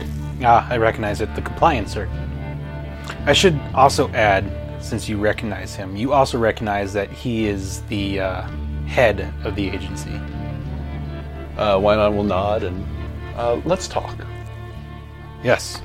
Ah, 0.43 0.67
I 0.69 0.77
recognize 0.77 1.21
it. 1.21 1.33
The 1.35 1.41
compliancer. 1.41 2.09
I 3.25 3.33
should 3.33 3.59
also 3.73 4.09
add, 4.09 4.43
since 4.83 5.07
you 5.07 5.17
recognize 5.17 5.75
him, 5.75 5.95
you 5.95 6.13
also 6.13 6.37
recognize 6.37 6.93
that 6.93 7.11
he 7.11 7.47
is 7.47 7.81
the 7.83 8.19
uh, 8.19 8.41
head 8.87 9.33
of 9.43 9.55
the 9.55 9.67
agency. 9.67 10.11
Uh, 11.57 11.77
Wynon 11.77 12.15
will 12.15 12.23
nod 12.23 12.63
and 12.63 12.85
uh, 13.35 13.61
let's 13.65 13.87
talk. 13.87 14.15
Yes. 15.43 15.81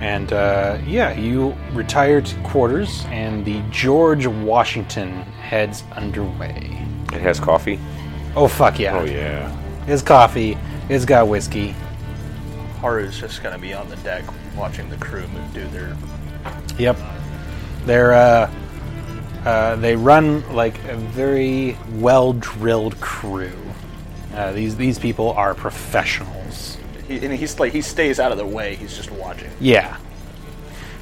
And 0.00 0.32
uh, 0.32 0.78
yeah, 0.86 1.12
you 1.18 1.56
retire 1.72 2.20
to 2.20 2.40
quarters, 2.42 3.04
and 3.06 3.44
the 3.44 3.60
George 3.70 4.28
Washington 4.28 5.22
heads 5.22 5.82
underway. 5.92 6.86
It 7.12 7.20
has 7.20 7.40
coffee. 7.40 7.80
Oh 8.38 8.46
fuck 8.46 8.78
yeah! 8.78 8.96
Oh 8.96 9.04
yeah. 9.04 9.52
It's 9.88 10.00
coffee. 10.00 10.56
It's 10.88 11.04
got 11.04 11.26
whiskey. 11.26 11.74
Haru's 12.80 13.18
just 13.18 13.42
gonna 13.42 13.58
be 13.58 13.74
on 13.74 13.88
the 13.88 13.96
deck 13.96 14.22
watching 14.56 14.88
the 14.90 14.96
crew 14.98 15.26
move 15.26 15.52
do 15.52 15.66
their. 15.70 15.96
Yep. 16.78 16.96
They're 17.84 18.12
uh, 18.12 18.54
uh, 19.44 19.74
they 19.74 19.96
run 19.96 20.48
like 20.54 20.78
a 20.84 20.94
very 20.94 21.76
well 21.94 22.32
drilled 22.34 23.00
crew. 23.00 23.58
Uh, 24.32 24.52
these 24.52 24.76
these 24.76 25.00
people 25.00 25.32
are 25.32 25.52
professionals. 25.52 26.78
He, 27.08 27.18
and 27.18 27.34
he's 27.34 27.58
like 27.58 27.72
he 27.72 27.82
stays 27.82 28.20
out 28.20 28.30
of 28.30 28.38
the 28.38 28.46
way. 28.46 28.76
He's 28.76 28.96
just 28.96 29.10
watching. 29.10 29.50
Yeah. 29.58 29.96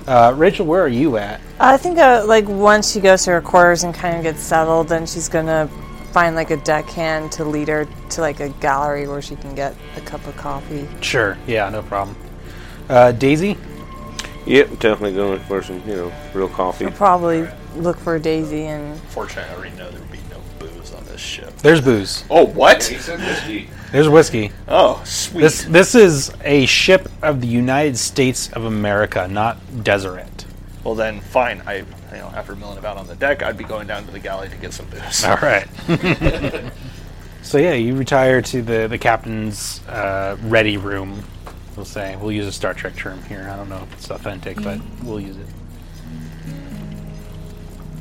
Uh, 0.07 0.33
Rachel, 0.35 0.65
where 0.65 0.81
are 0.81 0.89
you 0.89 1.19
at? 1.19 1.43
I 1.61 1.77
think 1.77 1.99
uh, 1.99 2.25
like 2.27 2.49
once 2.49 2.93
she 2.93 3.01
goes 3.01 3.25
to 3.25 3.33
her 3.33 3.43
quarters 3.43 3.85
and 3.85 3.93
kind 3.93 4.17
of 4.17 4.23
gets 4.23 4.41
settled, 4.41 4.89
then 4.89 5.05
she's 5.05 5.29
gonna 5.29 5.69
find 6.17 6.35
like 6.35 6.51
a 6.51 6.57
deckhand 6.57 7.31
to 7.31 7.45
lead 7.45 7.69
her 7.69 7.87
to 8.09 8.23
like 8.23 8.41
a 8.41 8.49
gallery 8.49 9.07
where 9.07 9.21
she 9.21 9.37
can 9.37 9.55
get 9.55 9.77
a 9.99 10.01
cup 10.01 10.27
of 10.27 10.35
coffee. 10.35 10.89
Sure. 11.03 11.37
Yeah, 11.47 11.69
no 11.69 11.83
problem. 11.83 12.17
Uh, 12.89 13.13
Daisy. 13.13 13.59
Yep, 14.47 14.79
definitely 14.79 15.13
going 15.13 15.41
for 15.41 15.63
some, 15.63 15.87
you 15.87 15.95
know, 15.95 16.13
real 16.33 16.49
coffee. 16.49 16.87
She'll 16.87 16.95
probably 16.95 17.47
look 17.75 17.99
for 17.99 18.19
Daisy 18.19 18.65
and 18.65 18.99
Fortunately, 19.11 19.51
I 19.51 19.55
already 19.57 19.77
know 19.77 19.91
there 19.91 20.01
would 20.01 20.11
be 20.11 20.21
no 20.31 20.41
booze 20.59 20.95
on 20.95 21.05
this 21.05 21.21
ship. 21.21 21.55
There's 21.59 21.83
booze. 21.83 22.25
Oh 22.31 22.47
what? 22.47 22.83
said 22.83 23.19
whiskey. 23.19 23.69
There's 23.93 24.09
whiskey. 24.09 24.53
Oh 24.69 25.03
sweet. 25.05 25.43
This 25.43 25.65
this 25.65 25.95
is 25.95 26.33
a 26.45 26.65
ship 26.65 27.11
of 27.21 27.43
the 27.43 27.47
United 27.47 27.99
States 27.99 28.51
of 28.55 28.65
America, 28.65 29.29
not 29.29 29.59
Deseret. 29.85 30.36
Well 30.87 30.95
then, 30.95 31.21
fine. 31.21 31.61
I, 31.67 31.79
you 31.79 31.85
know, 32.13 32.31
after 32.33 32.55
milling 32.55 32.79
about 32.79 32.97
on 32.97 33.09
the 33.09 33.17
deck, 33.17 33.43
I'd 33.43 33.59
be 33.59 33.65
going 33.65 33.89
down 33.89 34.07
to 34.07 34.13
the 34.13 34.21
galley 34.21 34.49
to 34.49 34.57
get 34.57 34.73
some 34.73 34.87
booze. 34.87 35.25
All 35.25 35.37
right. 35.39 35.67
so 37.43 37.59
yeah, 37.59 37.73
you 37.73 37.97
retire 37.97 38.41
to 38.43 38.63
the 38.63 38.87
the 38.87 38.97
captain's 38.97 39.85
uh, 39.89 40.37
ready 40.43 40.77
room. 40.77 41.25
We'll 41.75 41.87
say 41.87 42.15
we'll 42.15 42.31
use 42.31 42.47
a 42.47 42.53
Star 42.53 42.73
Trek 42.73 42.95
term 42.95 43.21
here. 43.25 43.51
I 43.53 43.57
don't 43.57 43.69
know 43.69 43.83
if 43.83 43.93
it's 43.95 44.11
authentic, 44.13 44.63
but 44.63 44.79
we'll 45.03 45.19
use 45.19 45.37
it. 45.37 45.47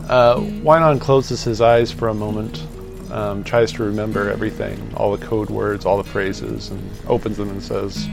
Uh, 0.08 0.36
Wynon 0.38 1.02
closes 1.02 1.44
his 1.44 1.62
eyes 1.62 1.92
for 1.92 2.10
a 2.10 2.14
moment, 2.14 2.68
um, 3.10 3.44
tries 3.44 3.72
to 3.72 3.84
remember 3.84 4.30
everything, 4.30 4.94
all 4.96 5.18
the 5.18 5.26
code 5.26 5.50
words, 5.50 5.88
all 5.88 5.98
the 5.98 6.04
phrases, 6.08 6.70
and 6.70 6.92
opens 7.08 7.38
them 7.38 7.50
and 7.50 7.64
says, 7.64 8.08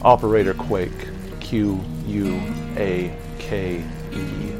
Operator 0.00 0.54
Quake, 0.54 1.10
Q 1.40 1.78
U 2.06 2.40
A 2.78 3.14
K 3.48 3.80
E, 4.12 4.52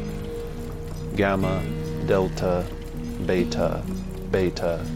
Gamma, 1.17 1.61
Delta, 2.07 2.65
Beta, 3.27 3.83
Beta, 4.31 4.87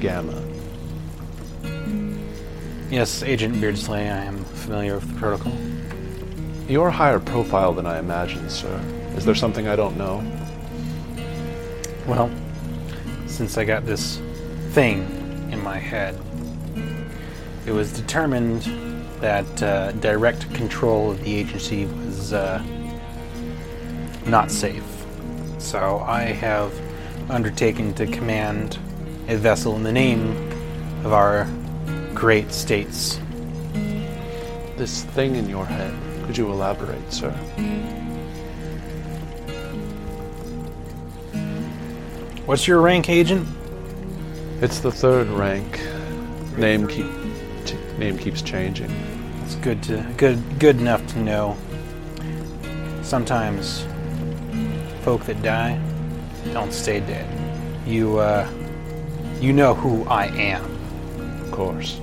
Gamma. 0.00 0.42
Yes, 2.90 3.22
Agent 3.22 3.60
Beardsley, 3.60 4.00
I 4.00 4.24
am 4.24 4.42
familiar 4.42 4.94
with 4.94 5.12
the 5.12 5.20
protocol. 5.20 5.52
You're 6.66 6.88
higher 6.88 7.20
profile 7.20 7.74
than 7.74 7.84
I 7.84 7.98
imagined, 7.98 8.50
sir. 8.50 8.80
Is 9.16 9.26
there 9.26 9.34
something 9.34 9.68
I 9.68 9.76
don't 9.76 9.98
know? 9.98 10.24
Well, 12.06 12.30
since 13.26 13.58
I 13.58 13.64
got 13.64 13.84
this 13.84 14.18
thing 14.70 15.02
in 15.52 15.62
my 15.62 15.78
head, 15.78 16.18
it 17.66 17.72
was 17.72 17.92
determined 17.92 18.62
that 19.20 19.62
uh, 19.62 19.92
direct 19.92 20.54
control 20.54 21.10
of 21.10 21.22
the 21.22 21.36
agency 21.36 21.84
was 21.84 22.32
uh, 22.32 22.62
not 24.28 24.50
safe. 24.50 24.84
So 25.58 26.00
I 26.00 26.22
have 26.22 26.72
undertaken 27.30 27.94
to 27.94 28.06
command 28.06 28.78
a 29.28 29.36
vessel 29.36 29.76
in 29.76 29.82
the 29.82 29.92
name 29.92 30.30
of 31.04 31.12
our 31.12 31.48
great 32.14 32.52
states. 32.52 33.20
This 34.76 35.04
thing 35.04 35.36
in 35.36 35.48
your 35.48 35.66
head, 35.66 35.94
could 36.24 36.36
you 36.36 36.50
elaborate, 36.50 37.12
sir? 37.12 37.32
What's 42.46 42.68
your 42.68 42.80
rank, 42.80 43.08
Agent? 43.08 43.48
It's 44.60 44.78
the 44.78 44.92
third 44.92 45.26
rank. 45.28 45.80
Name 46.56 46.86
keep 46.86 47.06
t- 47.64 47.76
name 47.98 48.16
keeps 48.16 48.40
changing. 48.40 48.90
It's 49.44 49.56
good 49.56 49.82
to 49.84 50.06
good 50.16 50.58
good 50.58 50.78
enough 50.78 51.06
to 51.08 51.18
know. 51.18 51.56
Sometimes 53.02 53.84
folk 55.06 55.24
that 55.24 55.40
die 55.40 55.80
don't 56.52 56.72
stay 56.72 56.98
dead. 56.98 57.28
You 57.86 58.18
uh 58.18 58.50
you 59.40 59.52
know 59.52 59.72
who 59.72 60.02
I 60.08 60.26
am. 60.26 60.64
Of 61.44 61.52
course. 61.52 62.00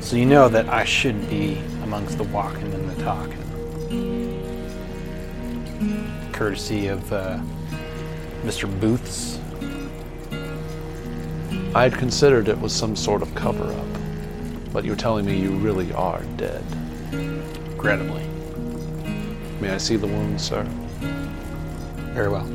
So 0.00 0.16
you 0.16 0.26
know 0.26 0.50
that 0.50 0.68
I 0.68 0.84
should 0.84 1.30
be 1.30 1.56
amongst 1.82 2.18
the 2.18 2.24
walking 2.24 2.70
and 2.74 2.90
the 2.90 3.02
talking. 3.02 3.38
Courtesy 6.30 6.88
of 6.88 7.10
uh, 7.10 7.40
Mr. 8.42 8.68
Booths. 8.78 9.38
I'd 11.74 11.94
considered 11.94 12.48
it 12.48 12.60
was 12.60 12.74
some 12.74 12.94
sort 12.94 13.22
of 13.22 13.34
cover 13.34 13.64
up. 13.72 13.86
But 14.74 14.84
you're 14.84 14.94
telling 14.94 15.24
me 15.24 15.38
you 15.38 15.52
really 15.52 15.90
are 15.94 16.22
dead. 16.36 16.62
Regrettably. 17.12 18.26
May 19.58 19.70
I 19.70 19.78
see 19.78 19.96
the 19.96 20.06
wounds, 20.06 20.42
sir? 20.46 20.66
Very 22.12 22.28
well. 22.28 22.46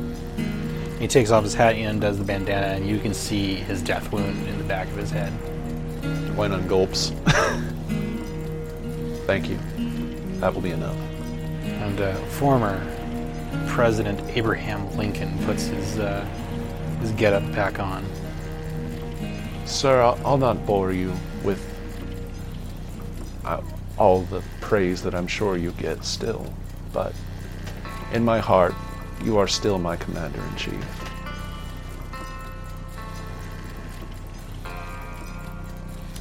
He 0.98 1.06
takes 1.06 1.30
off 1.30 1.44
his 1.44 1.54
hat 1.54 1.74
and 1.74 2.00
does 2.00 2.18
the 2.18 2.24
bandana, 2.24 2.68
and 2.68 2.88
you 2.88 2.98
can 2.98 3.12
see 3.12 3.54
his 3.54 3.82
death 3.82 4.10
wound 4.12 4.48
in 4.48 4.58
the 4.58 4.64
back 4.64 4.88
of 4.88 4.96
his 4.96 5.10
head. 5.10 5.32
Wynon 6.36 6.66
gulps. 6.68 7.12
Thank 9.26 9.48
you. 9.48 9.58
That 10.40 10.54
will 10.54 10.62
be 10.62 10.70
enough. 10.70 10.96
And 11.64 12.00
uh, 12.00 12.14
former 12.26 12.80
President 13.66 14.20
Abraham 14.36 14.96
Lincoln 14.96 15.36
puts 15.44 15.66
his 15.66 15.98
uh, 15.98 16.24
his 17.00 17.12
getup 17.12 17.50
back 17.52 17.78
on. 17.78 18.04
Sir, 19.64 20.00
I'll, 20.00 20.18
I'll 20.24 20.38
not 20.38 20.64
bore 20.64 20.92
you 20.92 21.12
with 21.42 21.60
uh, 23.44 23.60
all 23.98 24.22
the 24.22 24.42
praise 24.60 25.02
that 25.02 25.14
I'm 25.14 25.26
sure 25.26 25.56
you 25.56 25.72
get 25.72 26.04
still, 26.04 26.52
but 26.92 27.12
in 28.12 28.24
my 28.24 28.38
heart, 28.38 28.74
you 29.24 29.38
are 29.38 29.48
still 29.48 29.78
my 29.78 29.96
commander 29.96 30.40
in 30.40 30.56
chief. 30.56 31.06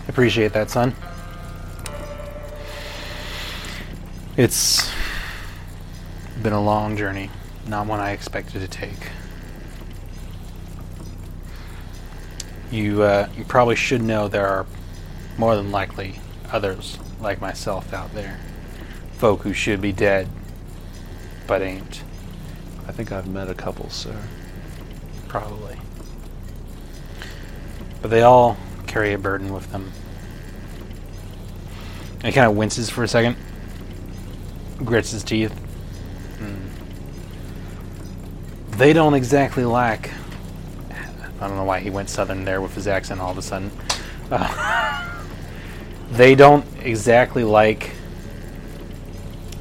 Appreciate 0.07 0.53
that, 0.53 0.69
son. 0.69 0.95
It's 4.37 4.89
been 6.41 6.53
a 6.53 6.61
long 6.61 6.95
journey. 6.97 7.29
not 7.67 7.87
one 7.87 7.99
I 7.99 8.11
expected 8.11 8.61
to 8.61 8.67
take. 8.67 9.09
You, 12.69 13.03
uh, 13.03 13.29
you 13.37 13.43
probably 13.45 13.75
should 13.75 14.01
know 14.01 14.27
there 14.27 14.47
are 14.47 14.65
more 15.37 15.55
than 15.55 15.71
likely 15.71 16.19
others 16.51 16.97
like 17.19 17.41
myself 17.41 17.93
out 17.93 18.13
there. 18.13 18.39
Folk 19.13 19.41
who 19.41 19.53
should 19.53 19.81
be 19.81 19.91
dead, 19.91 20.27
but 21.47 21.61
ain't. 21.61 22.03
I 22.87 22.91
think 22.91 23.11
I've 23.11 23.27
met 23.27 23.49
a 23.49 23.55
couple, 23.55 23.89
sir. 23.89 24.15
Probably. 25.27 25.77
But 28.01 28.11
they 28.11 28.21
all 28.21 28.57
carry 28.87 29.13
a 29.13 29.17
burden 29.17 29.53
with 29.53 29.71
them. 29.71 29.91
And 32.15 32.25
he 32.25 32.31
kind 32.31 32.49
of 32.49 32.55
winces 32.55 32.89
for 32.89 33.03
a 33.03 33.07
second, 33.07 33.35
grits 34.77 35.11
his 35.11 35.23
teeth. 35.23 35.51
Hmm. 36.37 36.69
They 38.77 38.93
don't 38.93 39.13
exactly 39.13 39.65
lack. 39.65 40.11
I 41.39 41.47
don't 41.47 41.57
know 41.57 41.63
why 41.65 41.79
he 41.79 41.89
went 41.89 42.09
southern 42.09 42.45
there 42.45 42.61
with 42.61 42.73
his 42.73 42.87
accent 42.87 43.19
all 43.19 43.31
of 43.31 43.37
a 43.37 43.41
sudden. 43.41 43.71
Uh, 44.31 45.15
they 46.11 46.35
don't 46.35 46.65
exactly 46.81 47.43
like 47.43 47.91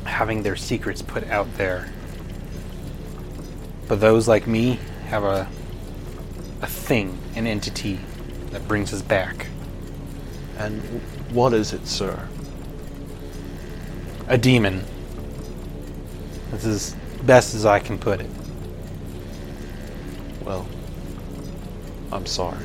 having 0.04 0.42
their 0.42 0.56
secrets 0.56 1.02
put 1.02 1.24
out 1.28 1.52
there. 1.56 1.90
But 3.88 4.00
those 4.00 4.26
like 4.26 4.46
me 4.46 4.78
have 5.08 5.24
a 5.24 5.48
a 6.62 6.66
thing, 6.66 7.18
an 7.36 7.46
entity 7.46 8.00
that 8.50 8.66
brings 8.66 8.94
us 8.94 9.02
back. 9.02 9.48
And 10.56 10.80
what 11.30 11.52
is 11.52 11.74
it, 11.74 11.86
sir? 11.86 12.26
A 14.28 14.38
demon. 14.38 14.82
That's 16.50 16.64
as 16.64 16.96
best 17.22 17.54
as 17.54 17.66
I 17.66 17.80
can 17.80 17.98
put 17.98 18.20
it. 18.20 18.30
Well, 20.42 20.66
I'm 22.10 22.24
sorry. 22.24 22.64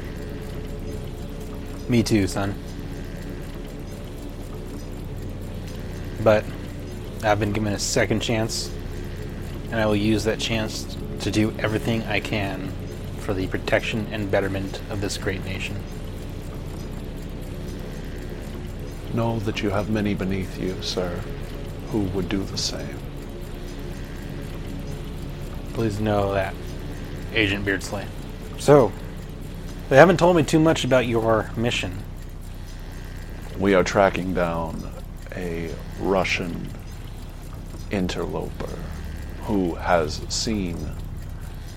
Me 1.89 2.01
too, 2.01 2.27
son. 2.27 2.55
But 6.23 6.45
I've 7.23 7.39
been 7.39 7.51
given 7.51 7.73
a 7.73 7.79
second 7.79 8.21
chance, 8.21 8.71
and 9.71 9.79
I 9.79 9.85
will 9.85 9.95
use 9.95 10.23
that 10.23 10.39
chance 10.39 10.97
to 11.19 11.31
do 11.31 11.53
everything 11.59 12.03
I 12.03 12.19
can 12.19 12.71
for 13.19 13.33
the 13.33 13.47
protection 13.47 14.07
and 14.11 14.31
betterment 14.31 14.81
of 14.89 15.01
this 15.01 15.17
great 15.17 15.43
nation. 15.45 15.75
Know 19.13 19.39
that 19.39 19.61
you 19.61 19.69
have 19.69 19.89
many 19.89 20.13
beneath 20.13 20.59
you, 20.59 20.81
sir, 20.81 21.19
who 21.91 22.01
would 22.05 22.29
do 22.29 22.43
the 22.43 22.57
same. 22.57 22.97
Please 25.73 25.99
know 25.99 26.33
that, 26.33 26.53
Agent 27.33 27.65
Beardsley. 27.65 28.05
So, 28.57 28.91
they 29.89 29.97
haven't 29.97 30.17
told 30.17 30.35
me 30.35 30.43
too 30.43 30.59
much 30.59 30.83
about 30.83 31.05
your 31.07 31.51
mission. 31.55 32.03
We 33.57 33.73
are 33.73 33.83
tracking 33.83 34.33
down 34.33 34.91
a 35.35 35.73
Russian 35.99 36.69
interloper 37.91 38.77
who 39.49 39.73
has 39.73 40.21
seen 40.29 40.77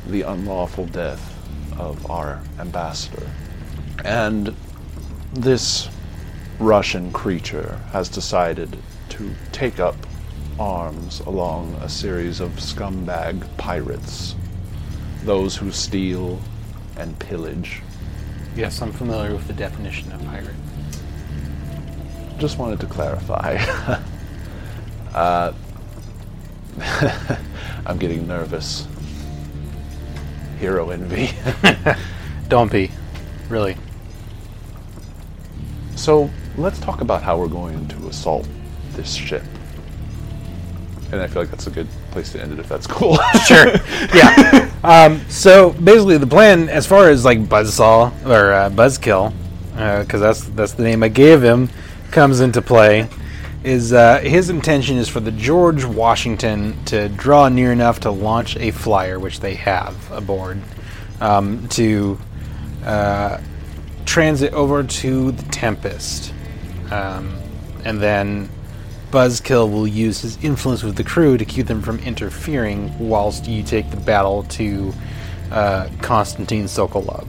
the 0.06 0.20
unlawful 0.20 0.84
death 0.84 1.34
of 1.78 2.10
our 2.10 2.38
ambassador. 2.58 3.26
And 4.04 4.54
this 5.32 5.88
Russian 6.58 7.10
creature 7.12 7.80
has 7.92 8.10
decided 8.10 8.76
to 9.08 9.30
take 9.52 9.80
up 9.80 9.96
arms 10.60 11.20
along 11.20 11.72
a 11.76 11.88
series 11.88 12.40
of 12.40 12.50
scumbag 12.56 13.42
pirates, 13.56 14.34
those 15.24 15.56
who 15.56 15.72
steal 15.72 16.38
and 16.98 17.18
pillage. 17.20 17.80
Yes, 18.54 18.82
I'm 18.82 18.92
familiar 18.92 19.32
with 19.32 19.46
the 19.46 19.54
definition 19.54 20.12
of 20.12 20.22
pirate. 20.26 20.54
Just 22.36 22.58
wanted 22.58 22.80
to 22.80 22.86
clarify. 22.86 23.56
uh, 25.14 25.54
I'm 27.86 27.98
getting 27.98 28.26
nervous. 28.26 28.86
Hero 30.58 30.90
envy. 30.90 31.30
Don't 32.48 32.70
be. 32.70 32.90
Really. 33.48 33.76
so 35.96 36.30
let's 36.56 36.78
talk 36.80 37.00
about 37.00 37.22
how 37.22 37.36
we're 37.38 37.48
going 37.48 37.86
to 37.88 38.08
assault 38.08 38.48
this 38.92 39.12
ship. 39.12 39.42
And 41.10 41.20
I 41.20 41.26
feel 41.26 41.42
like 41.42 41.50
that's 41.50 41.66
a 41.66 41.70
good 41.70 41.88
place 42.10 42.32
to 42.32 42.40
end 42.40 42.52
it 42.52 42.58
if 42.58 42.68
that's 42.68 42.86
cool. 42.86 43.18
Sure. 43.46 43.72
yeah. 44.14 44.68
Um, 44.84 45.20
so 45.28 45.70
basically, 45.74 46.18
the 46.18 46.26
plan, 46.26 46.68
as 46.68 46.88
far 46.88 47.08
as 47.08 47.24
like 47.24 47.38
Buzzsaw 47.44 48.10
or 48.26 48.52
uh, 48.52 48.68
Buzzkill, 48.68 49.32
because 49.70 50.20
that's 50.20 50.42
that's 50.56 50.72
the 50.72 50.82
name 50.82 51.04
I 51.04 51.08
gave 51.08 51.40
him, 51.40 51.70
comes 52.10 52.40
into 52.40 52.60
play, 52.60 53.08
is 53.64 53.92
uh, 53.92 54.18
his 54.18 54.50
intention 54.50 54.96
is 54.96 55.08
for 55.08 55.20
the 55.20 55.30
George 55.30 55.84
Washington 55.84 56.82
to 56.86 57.08
draw 57.08 57.48
near 57.48 57.72
enough 57.72 58.00
to 58.00 58.10
launch 58.10 58.56
a 58.56 58.70
flyer, 58.72 59.18
which 59.18 59.40
they 59.40 59.54
have 59.54 60.10
aboard, 60.10 60.60
um, 61.20 61.68
to 61.68 62.18
uh, 62.84 63.40
transit 64.04 64.52
over 64.52 64.82
to 64.82 65.32
the 65.32 65.42
Tempest, 65.44 66.34
um, 66.90 67.38
and 67.84 68.00
then 68.00 68.48
Buzzkill 69.12 69.70
will 69.70 69.86
use 69.86 70.20
his 70.22 70.42
influence 70.42 70.82
with 70.82 70.96
the 70.96 71.04
crew 71.04 71.36
to 71.36 71.44
keep 71.44 71.66
them 71.66 71.82
from 71.82 71.98
interfering, 72.00 72.98
whilst 72.98 73.46
you 73.46 73.62
take 73.62 73.90
the 73.90 73.96
battle 73.96 74.42
to 74.44 74.92
uh, 75.52 75.88
Konstantin 76.00 76.64
Sokolov. 76.64 77.28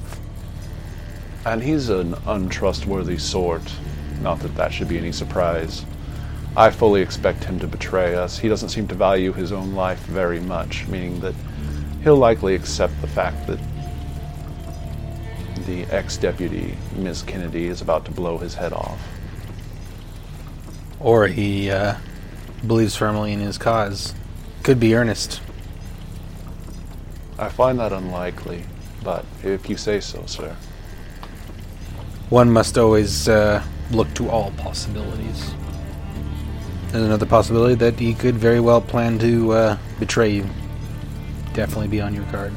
and 1.45 1.61
he's 1.61 1.89
an 1.89 2.15
untrustworthy 2.25 3.17
sort. 3.17 3.61
Not 4.21 4.39
that 4.39 4.55
that 4.55 4.71
should 4.71 4.87
be 4.87 4.97
any 4.97 5.11
surprise. 5.11 5.85
I 6.55 6.69
fully 6.69 7.01
expect 7.01 7.43
him 7.43 7.59
to 7.59 7.67
betray 7.67 8.13
us. 8.13 8.37
He 8.37 8.47
doesn't 8.47 8.69
seem 8.69 8.87
to 8.89 8.95
value 8.95 9.33
his 9.33 9.51
own 9.51 9.73
life 9.73 9.99
very 10.01 10.39
much, 10.39 10.85
meaning 10.87 11.19
that 11.21 11.33
he'll 12.03 12.17
likely 12.17 12.53
accept 12.53 12.99
the 13.01 13.07
fact 13.07 13.47
that 13.47 13.59
the 15.65 15.85
ex 15.85 16.17
deputy, 16.17 16.75
Ms. 16.95 17.23
Kennedy, 17.23 17.65
is 17.65 17.81
about 17.81 18.05
to 18.05 18.11
blow 18.11 18.37
his 18.37 18.53
head 18.53 18.71
off. 18.71 19.01
Or 20.99 21.27
he 21.27 21.71
uh, 21.71 21.95
believes 22.67 22.95
firmly 22.95 23.33
in 23.33 23.39
his 23.39 23.57
cause. 23.57 24.13
Could 24.61 24.79
be 24.79 24.93
earnest. 24.93 25.41
I 27.39 27.49
find 27.49 27.79
that 27.79 27.91
unlikely, 27.91 28.63
but 29.03 29.25
if 29.43 29.69
you 29.69 29.75
say 29.75 29.99
so, 29.99 30.23
sir. 30.27 30.55
One 32.29 32.51
must 32.51 32.77
always 32.77 33.27
uh, 33.27 33.63
look 33.91 34.13
to 34.15 34.29
all 34.29 34.51
possibilities. 34.51 35.53
There's 36.93 37.05
another 37.05 37.25
possibility 37.25 37.73
that 37.73 37.99
he 37.99 38.13
could 38.13 38.35
very 38.35 38.59
well 38.59 38.79
plan 38.79 39.17
to 39.17 39.51
uh, 39.51 39.77
betray 39.99 40.29
you. 40.29 40.45
Definitely 41.55 41.87
be 41.87 41.99
on 41.99 42.13
your 42.13 42.23
guard. 42.25 42.53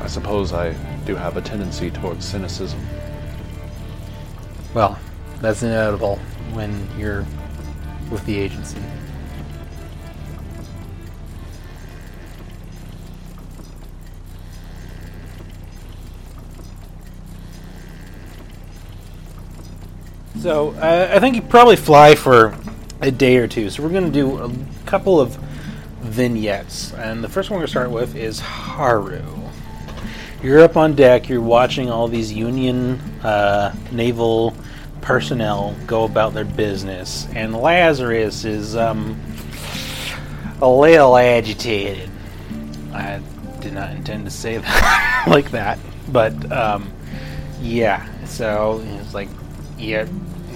I 0.00 0.06
suppose 0.06 0.54
I 0.54 0.72
do 1.04 1.14
have 1.14 1.36
a 1.36 1.42
tendency 1.42 1.90
towards 1.90 2.24
cynicism. 2.24 2.80
Well, 4.72 4.98
that's 5.42 5.62
inevitable 5.62 6.16
when 6.54 6.88
you're 6.98 7.26
with 8.10 8.24
the 8.24 8.38
agency. 8.38 8.80
So 20.40 20.70
uh, 20.76 21.10
I 21.12 21.20
think 21.20 21.36
you 21.36 21.42
probably 21.42 21.76
fly 21.76 22.14
for 22.14 22.56
a 23.04 23.10
day 23.10 23.36
or 23.36 23.46
two. 23.46 23.68
So 23.68 23.82
we're 23.82 23.90
going 23.90 24.10
to 24.10 24.10
do 24.10 24.38
a 24.38 24.50
couple 24.86 25.20
of 25.20 25.36
vignettes, 26.00 26.92
and 26.94 27.22
the 27.22 27.28
first 27.28 27.50
one 27.50 27.58
we're 27.58 27.62
going 27.62 27.66
to 27.66 27.70
start 27.70 27.90
with 27.90 28.16
is 28.16 28.40
Haru. 28.40 29.22
You're 30.42 30.60
up 30.60 30.76
on 30.76 30.94
deck. 30.94 31.28
You're 31.28 31.40
watching 31.40 31.90
all 31.90 32.08
these 32.08 32.32
Union 32.32 32.98
uh, 33.22 33.74
naval 33.92 34.54
personnel 35.02 35.76
go 35.86 36.04
about 36.04 36.32
their 36.32 36.46
business, 36.46 37.28
and 37.34 37.54
Lazarus 37.54 38.44
is 38.44 38.74
um, 38.74 39.20
a 40.62 40.68
little 40.68 41.16
agitated. 41.16 42.10
I 42.92 43.20
did 43.60 43.74
not 43.74 43.90
intend 43.90 44.24
to 44.24 44.30
say 44.30 44.56
that 44.58 45.24
like 45.28 45.50
that, 45.50 45.78
but 46.08 46.50
um, 46.50 46.90
yeah. 47.60 48.06
So 48.24 48.82
it's 49.00 49.12
like, 49.12 49.28
yeah, 49.78 50.06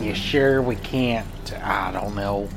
you 0.01 0.15
sure 0.15 0.63
we 0.63 0.77
can't? 0.77 1.27
I 1.53 1.91
don't 1.93 2.15
know. 2.15 2.49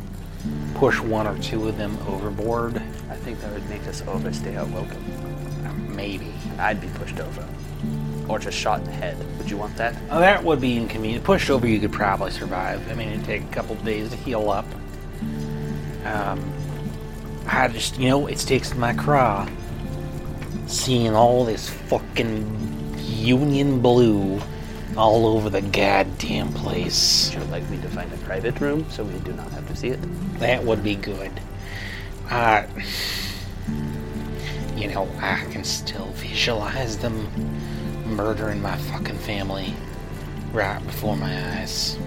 Push 0.76 1.00
one 1.00 1.28
or 1.28 1.38
two 1.40 1.68
of 1.68 1.78
them 1.78 1.98
overboard. 2.08 2.78
I 3.10 3.16
think 3.16 3.40
that 3.42 3.52
would 3.54 3.70
make 3.70 3.86
us 3.88 4.02
overstay 4.08 4.56
our 4.56 4.66
welcome. 4.66 5.96
Maybe. 5.96 6.34
I'd 6.58 6.82
be 6.82 6.88
pushed 6.96 7.20
over. 7.20 7.48
Or 8.28 8.40
just 8.40 8.58
shot 8.58 8.80
in 8.80 8.86
the 8.86 8.92
head. 8.92 9.18
Would 9.38 9.50
you 9.50 9.58
want 9.58 9.76
that? 9.78 9.96
Oh, 10.10 10.20
that 10.20 10.44
would 10.44 10.62
be 10.62 10.78
inconvenient. 10.78 11.24
Pushed 11.24 11.50
over, 11.50 11.68
you 11.68 11.80
could 11.80 11.92
probably 11.92 12.32
survive. 12.32 12.90
I 12.90 12.96
mean, 12.96 13.10
it'd 13.10 13.26
take 13.26 13.44
a 13.44 13.48
couple 13.48 13.76
days 13.76 14.10
to 14.10 14.16
heal 14.16 14.50
up. 14.50 14.66
Um, 16.06 16.52
I 17.48 17.68
just, 17.68 18.00
you 18.00 18.10
know, 18.10 18.28
it 18.28 18.40
sticks 18.40 18.72
in 18.72 18.80
my 18.80 18.94
craw. 18.94 19.48
seeing 20.68 21.16
all 21.16 21.44
this 21.46 21.70
fucking 21.70 22.96
Union 22.98 23.82
blue 23.82 24.42
all 24.98 25.26
over 25.26 25.50
the 25.50 25.62
goddamn 25.62 26.54
place. 26.54 27.34
Would 27.34 27.44
you 27.44 27.52
like 27.52 27.70
me 27.70 27.78
to 27.82 27.90
find 27.90 28.12
a 28.14 28.18
private 28.18 28.60
room 28.60 28.90
so 28.90 29.04
we 29.04 29.18
do 29.20 29.34
not 29.34 29.52
have 29.52 29.68
to 29.68 29.76
see 29.76 29.90
it? 29.90 30.00
That 30.40 30.64
would 30.64 30.84
be 30.84 30.96
good. 30.96 31.32
Uh, 32.30 32.66
you 34.76 34.88
know, 34.88 35.08
I 35.20 35.46
can 35.52 35.64
still 35.64 36.08
visualize 36.14 36.98
them 36.98 37.30
murdering 38.06 38.62
my 38.62 38.76
fucking 38.78 39.18
family 39.20 39.74
right 40.52 40.84
before 40.86 41.16
my 41.16 41.60
eyes. 41.60 41.98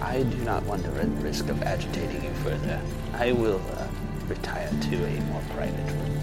I 0.00 0.22
do 0.22 0.36
not 0.38 0.62
want 0.62 0.84
to 0.84 0.90
run 0.90 1.14
the 1.16 1.22
risk 1.22 1.48
of 1.48 1.62
agitating 1.62 2.24
you 2.24 2.32
further. 2.44 2.80
I 3.14 3.32
will 3.32 3.60
uh, 3.76 3.88
retire 4.26 4.70
to 4.70 5.04
a 5.04 5.20
more 5.22 5.42
private 5.50 5.92
room. 5.92 6.20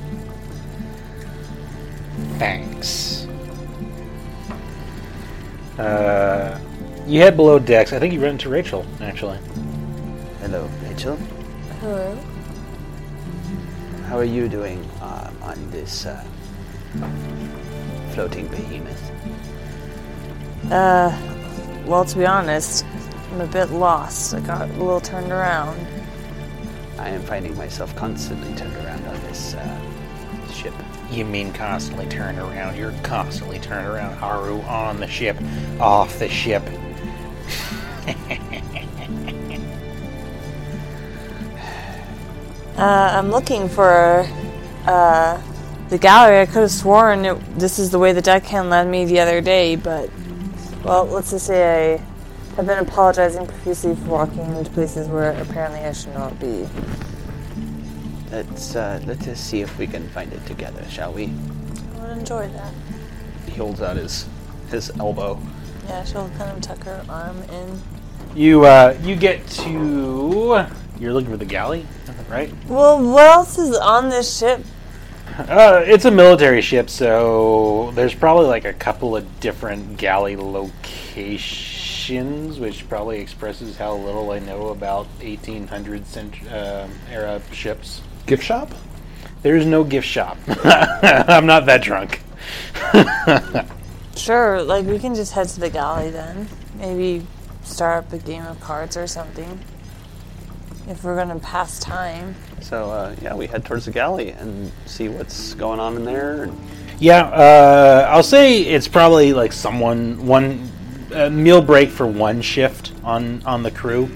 Thanks. 2.39 3.27
Uh, 5.77 6.59
you 7.05 7.19
head 7.21 7.35
below 7.35 7.59
decks. 7.59 7.93
I 7.93 7.99
think 7.99 8.13
you 8.13 8.21
run 8.21 8.31
into 8.31 8.49
Rachel, 8.49 8.85
actually. 9.01 9.37
Hello, 10.39 10.69
Rachel. 10.83 11.17
Hello. 11.81 12.17
How 14.07 14.17
are 14.17 14.23
you 14.23 14.47
doing 14.47 14.83
uh, 15.01 15.31
on 15.41 15.69
this 15.71 16.05
uh, 16.05 16.23
floating 18.13 18.47
behemoth? 18.47 19.11
Uh, 20.71 21.11
well, 21.85 22.05
to 22.05 22.17
be 22.17 22.25
honest, 22.25 22.85
I'm 23.31 23.41
a 23.41 23.47
bit 23.47 23.71
lost. 23.71 24.33
I 24.33 24.39
got 24.39 24.69
a 24.69 24.73
little 24.73 25.01
turned 25.01 25.31
around. 25.31 25.85
I 26.97 27.09
am 27.09 27.21
finding 27.23 27.57
myself 27.57 27.95
constantly 27.95 28.55
turned 28.55 28.75
around 28.77 29.05
on 29.05 29.19
this 29.23 29.55
uh, 29.55 29.61
ship. 29.61 29.74
You 31.15 31.23
mean 31.23 31.53
constantly 31.53 32.05
turn 32.07 32.37
around? 32.37 32.75
You're 32.75 32.91
constantly 33.01 33.57
turning 33.57 33.89
around, 33.89 34.15
Haru, 34.15 34.59
on 34.63 34.99
the 34.99 35.07
ship, 35.07 35.37
off 35.79 36.19
the 36.19 36.27
ship. 36.27 36.63
Uh, 42.77 43.09
I'm 43.17 43.31
looking 43.31 43.69
for 43.69 44.27
uh, 44.85 45.41
the 45.87 45.97
gallery. 45.97 46.41
I 46.41 46.45
could 46.45 46.63
have 46.63 46.71
sworn 46.71 47.23
it, 47.23 47.57
this 47.57 47.79
is 47.79 47.89
the 47.89 47.97
way 47.97 48.11
the 48.11 48.21
deckhand 48.21 48.69
led 48.69 48.85
me 48.89 49.05
the 49.05 49.21
other 49.21 49.39
day, 49.39 49.77
but 49.77 50.09
well, 50.83 51.05
let's 51.05 51.31
just 51.31 51.47
say 51.47 51.93
I 51.93 51.97
have 52.57 52.65
been 52.65 52.79
apologizing 52.79 53.47
profusely 53.47 53.95
for 53.95 54.09
walking 54.09 54.41
into 54.41 54.69
places 54.71 55.07
where 55.07 55.31
apparently 55.41 55.79
I 55.79 55.93
should 55.93 56.13
not 56.15 56.37
be. 56.37 56.67
Let's 58.35 58.75
uh, 58.75 58.99
let 59.05 59.25
us 59.29 59.39
see 59.39 59.61
if 59.61 59.77
we 59.77 59.87
can 59.87 60.09
find 60.09 60.33
it 60.33 60.45
together, 60.45 60.83
shall 60.89 61.13
we? 61.13 61.27
I 61.95 61.99
would 62.01 62.17
enjoy 62.17 62.49
that. 62.49 62.73
He 63.45 63.53
holds 63.53 63.81
out 63.81 63.95
his 63.95 64.27
his 64.69 64.91
elbow. 64.99 65.39
Yeah, 65.87 66.03
she'll 66.03 66.27
kind 66.31 66.51
of 66.51 66.59
tuck 66.59 66.83
her 66.83 67.05
arm 67.07 67.41
in. 67.43 67.81
You 68.35 68.65
uh, 68.65 68.97
you 69.01 69.15
get 69.15 69.47
to. 69.63 70.67
You're 70.99 71.13
looking 71.13 71.31
for 71.31 71.37
the 71.37 71.45
galley, 71.45 71.85
right? 72.27 72.53
Well, 72.67 73.01
what 73.01 73.25
else 73.25 73.57
is 73.57 73.77
on 73.77 74.09
this 74.09 74.37
ship? 74.37 74.59
Uh, 75.37 75.81
it's 75.85 76.03
a 76.03 76.11
military 76.11 76.61
ship, 76.61 76.89
so 76.89 77.91
there's 77.95 78.13
probably 78.13 78.47
like 78.47 78.65
a 78.65 78.73
couple 78.73 79.15
of 79.15 79.39
different 79.39 79.95
galley 79.95 80.35
locations, 80.35 81.79
which 82.59 82.89
probably 82.89 83.19
expresses 83.19 83.77
how 83.77 83.95
little 83.95 84.31
I 84.31 84.39
know 84.39 84.67
about 84.71 85.05
1800 85.21 86.05
cent- 86.05 86.51
uh, 86.51 86.89
era 87.09 87.41
ships. 87.53 88.01
Gift 88.25 88.43
shop? 88.43 88.71
There's 89.41 89.65
no 89.65 89.83
gift 89.83 90.07
shop. 90.07 90.37
I'm 90.47 91.45
not 91.45 91.65
that 91.67 91.81
drunk. 91.81 92.21
Sure, 94.15 94.63
like 94.63 94.85
we 94.85 94.97
can 94.97 95.13
just 95.13 95.33
head 95.33 95.47
to 95.49 95.59
the 95.59 95.69
galley 95.69 96.09
then. 96.09 96.47
Maybe 96.77 97.25
start 97.63 98.05
up 98.05 98.13
a 98.13 98.17
game 98.17 98.45
of 98.45 98.59
cards 98.61 98.95
or 98.95 99.07
something. 99.07 99.59
If 100.87 101.03
we're 101.03 101.17
gonna 101.17 101.39
pass 101.39 101.79
time. 101.79 102.33
So 102.61 102.89
uh, 102.91 103.15
yeah, 103.21 103.35
we 103.35 103.45
head 103.47 103.65
towards 103.65 103.85
the 103.85 103.91
galley 103.91 104.29
and 104.31 104.71
see 104.85 105.09
what's 105.09 105.53
going 105.55 105.79
on 105.79 105.97
in 105.97 106.05
there. 106.05 106.43
And 106.43 106.57
Yeah, 106.99 107.23
uh, 107.23 108.07
I'll 108.09 108.23
say 108.23 108.61
it's 108.61 108.87
probably 108.87 109.33
like 109.33 109.51
someone 109.51 110.25
one 110.25 110.71
uh, 111.13 111.29
meal 111.29 111.61
break 111.61 111.89
for 111.89 112.07
one 112.07 112.41
shift 112.41 112.93
on 113.03 113.43
on 113.45 113.63
the 113.63 113.71
crew. 113.71 114.09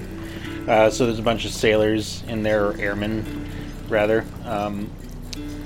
Uh, 0.67 0.89
so 0.89 1.05
there's 1.05 1.19
a 1.19 1.23
bunch 1.23 1.45
of 1.45 1.51
sailors 1.51 2.23
in 2.27 2.41
there, 2.43 2.67
or 2.67 2.77
airmen, 2.79 3.48
rather. 3.89 4.23
Um, 4.45 4.89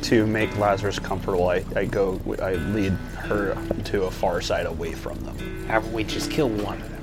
To 0.04 0.28
make 0.28 0.56
Lazarus 0.58 1.00
comfortable, 1.00 1.48
I, 1.48 1.64
I 1.78 1.86
go, 1.86 2.20
I 2.42 2.56
lead 2.56 2.92
her 3.30 3.56
to 3.86 4.04
a 4.04 4.12
far 4.12 4.42
side 4.42 4.66
away 4.66 4.92
from 4.92 5.18
them. 5.22 5.66
how 5.68 5.78
about 5.78 5.92
we 5.94 6.04
just 6.04 6.30
kill 6.30 6.50
one 6.50 6.82
of 6.82 6.90
them? 6.90 7.02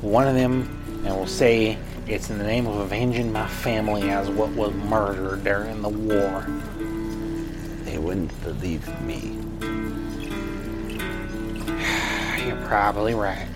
One 0.00 0.28
of 0.28 0.36
them, 0.36 1.02
and 1.04 1.16
we'll 1.16 1.26
say 1.26 1.76
it's 2.06 2.30
in 2.30 2.38
the 2.38 2.44
name 2.44 2.68
of 2.68 2.76
avenging 2.76 3.32
my 3.32 3.48
family 3.48 4.10
as 4.10 4.30
what 4.30 4.50
was 4.50 4.72
murdered 4.74 5.42
during 5.42 5.82
the 5.82 5.88
war. 5.88 6.46
they 7.84 7.98
wouldn't 7.98 8.30
believe 8.44 8.86
me. 9.00 9.36
You're 12.46 12.64
probably 12.68 13.14
right. 13.14 13.48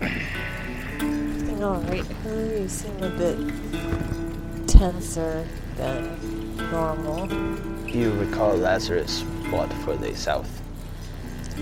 I 0.00 1.54
know, 1.58 1.74
right? 1.88 2.06
Her, 2.06 2.56
you 2.56 2.68
seem 2.68 3.02
a 3.02 3.10
bit 3.10 4.68
tenser 4.68 5.44
than 5.76 6.31
normal. 6.70 7.28
You 7.88 8.12
recall 8.12 8.56
Lazarus 8.56 9.24
fought 9.50 9.72
for 9.84 9.96
the 9.96 10.14
South. 10.16 10.62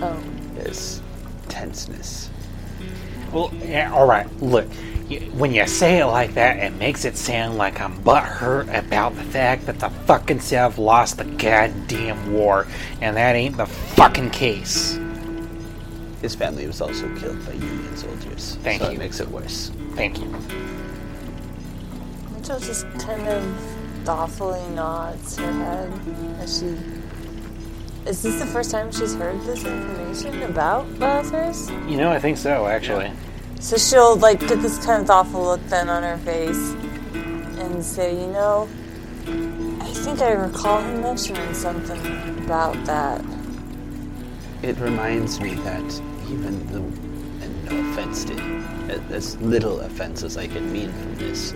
Oh, 0.01 0.15
His 0.55 1.01
tenseness. 1.49 2.29
Well, 3.31 3.51
yeah, 3.63 3.93
all 3.93 4.07
right. 4.07 4.27
Look, 4.41 4.67
when 5.33 5.53
you 5.53 5.67
say 5.67 5.99
it 5.99 6.05
like 6.05 6.33
that, 6.35 6.57
it 6.57 6.73
makes 6.77 7.05
it 7.05 7.17
sound 7.17 7.57
like 7.57 7.79
I'm 7.81 8.01
butthurt 8.03 8.73
about 8.77 9.15
the 9.15 9.23
fact 9.23 9.65
that 9.65 9.79
the 9.79 9.89
fucking 9.89 10.39
South 10.39 10.77
lost 10.77 11.17
the 11.17 11.25
goddamn 11.25 12.33
war, 12.33 12.67
and 13.01 13.17
that 13.17 13.35
ain't 13.35 13.57
the 13.57 13.65
fucking 13.65 14.29
case. 14.31 14.99
His 16.21 16.35
family 16.35 16.67
was 16.67 16.81
also 16.81 17.13
killed 17.17 17.43
by 17.45 17.53
Union 17.53 17.97
soldiers. 17.97 18.57
Thank 18.61 18.81
so 18.81 18.89
you. 18.89 18.95
it 18.95 18.99
makes 18.99 19.19
it 19.19 19.27
worse. 19.29 19.71
Thank 19.95 20.19
you. 20.19 20.27
Mitchell 22.33 22.59
just 22.59 22.85
kind 22.99 23.27
of 23.27 23.70
thoughtfully 24.03 24.65
nods 24.69 25.37
her 25.37 25.51
head 25.51 25.91
as 26.39 26.59
she. 26.59 26.77
Is 28.09 28.23
this 28.23 28.39
the 28.39 28.47
first 28.47 28.71
time 28.71 28.91
she's 28.91 29.13
heard 29.13 29.39
this 29.41 29.63
information 29.63 30.41
about 30.43 30.89
Lazarus? 30.99 31.69
You 31.87 31.97
know, 31.97 32.11
I 32.11 32.19
think 32.19 32.37
so, 32.37 32.65
actually. 32.65 33.11
So 33.59 33.77
she'll 33.77 34.15
like 34.15 34.39
get 34.39 34.61
this 34.61 34.83
kind 34.83 35.01
of 35.01 35.07
thoughtful 35.07 35.43
look 35.43 35.63
then 35.67 35.87
on 35.87 36.01
her 36.01 36.17
face 36.17 36.71
and 37.59 37.83
say, 37.85 38.19
you 38.19 38.27
know, 38.27 38.67
I 39.81 39.93
think 39.93 40.19
I 40.21 40.31
recall 40.31 40.81
him 40.81 41.01
mentioning 41.01 41.53
something 41.53 41.99
about 42.43 42.83
that. 42.85 43.23
It 44.63 44.77
reminds 44.79 45.39
me 45.39 45.53
that 45.55 46.01
even 46.29 46.65
the, 46.71 46.79
and 47.45 47.65
no 47.65 47.91
offense 47.91 48.25
to 48.25 48.33
as 49.11 49.37
little 49.37 49.79
offense 49.81 50.23
as 50.23 50.37
I 50.37 50.47
can 50.47 50.71
mean 50.73 50.91
from 50.91 51.15
this, 51.17 51.53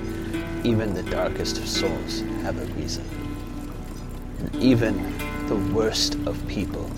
even 0.65 0.95
the 0.95 1.03
darkest 1.03 1.59
of 1.59 1.67
souls 1.67 2.21
have 2.41 2.57
a 2.57 2.65
reason. 2.73 3.05
And 4.39 4.55
even 4.55 4.95
the 5.47 5.55
worst 5.75 6.15
of 6.25 6.43
people 6.47 6.89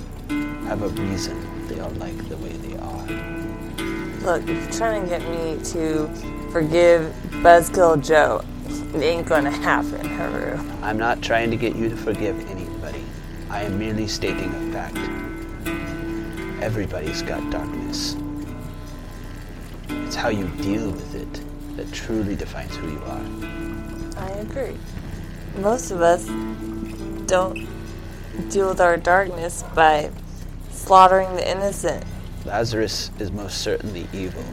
have 0.67 0.83
a 0.83 0.87
reason 0.87 1.67
they 1.67 1.77
are 1.81 1.89
like 1.91 2.17
the 2.29 2.37
way 2.37 2.53
they 2.53 2.77
are. 2.77 3.07
Look, 4.21 4.43
if 4.43 4.63
you're 4.63 4.71
trying 4.71 5.03
to 5.03 5.09
get 5.09 5.21
me 5.29 5.61
to 5.71 6.07
forgive 6.49 7.13
Buzzkill 7.43 8.01
Joe, 8.05 8.41
it 8.95 9.03
ain't 9.03 9.27
gonna 9.27 9.51
happen, 9.51 10.05
Haru. 10.05 10.57
I'm 10.81 10.97
not 10.97 11.21
trying 11.21 11.51
to 11.51 11.57
get 11.57 11.75
you 11.75 11.89
to 11.89 11.97
forgive 11.97 12.39
anybody. 12.49 13.03
I 13.49 13.63
am 13.63 13.77
merely 13.77 14.07
stating 14.07 14.49
a 14.49 14.71
fact. 14.71 14.97
Everybody's 16.63 17.21
got 17.21 17.49
darkness. 17.51 18.15
It's 19.89 20.15
how 20.15 20.29
you 20.29 20.47
deal 20.61 20.89
with 20.89 21.15
it 21.15 21.41
that 21.77 21.91
truly 21.93 22.35
defines 22.35 22.75
who 22.75 22.89
you 22.91 23.01
are. 23.05 24.23
I 24.23 24.29
agree. 24.39 24.75
Most 25.57 25.91
of 25.91 26.01
us 26.01 26.25
don't 27.27 27.67
deal 28.49 28.67
with 28.69 28.81
our 28.81 28.97
darkness 28.97 29.63
by 29.73 30.09
slaughtering 30.71 31.35
the 31.35 31.49
innocent. 31.49 32.03
Lazarus 32.45 33.11
is 33.19 33.31
most 33.31 33.59
certainly 33.59 34.07
evil, 34.13 34.43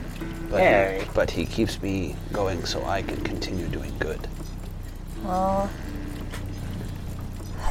but, 0.50 0.60
Hey. 0.60 1.00
he, 1.04 1.10
but 1.14 1.30
he 1.30 1.46
keeps 1.46 1.80
me 1.82 2.16
going 2.32 2.64
so 2.64 2.84
I 2.84 3.02
can 3.02 3.20
continue 3.22 3.68
doing 3.68 3.92
good. 3.98 4.28
Well, 5.24 5.70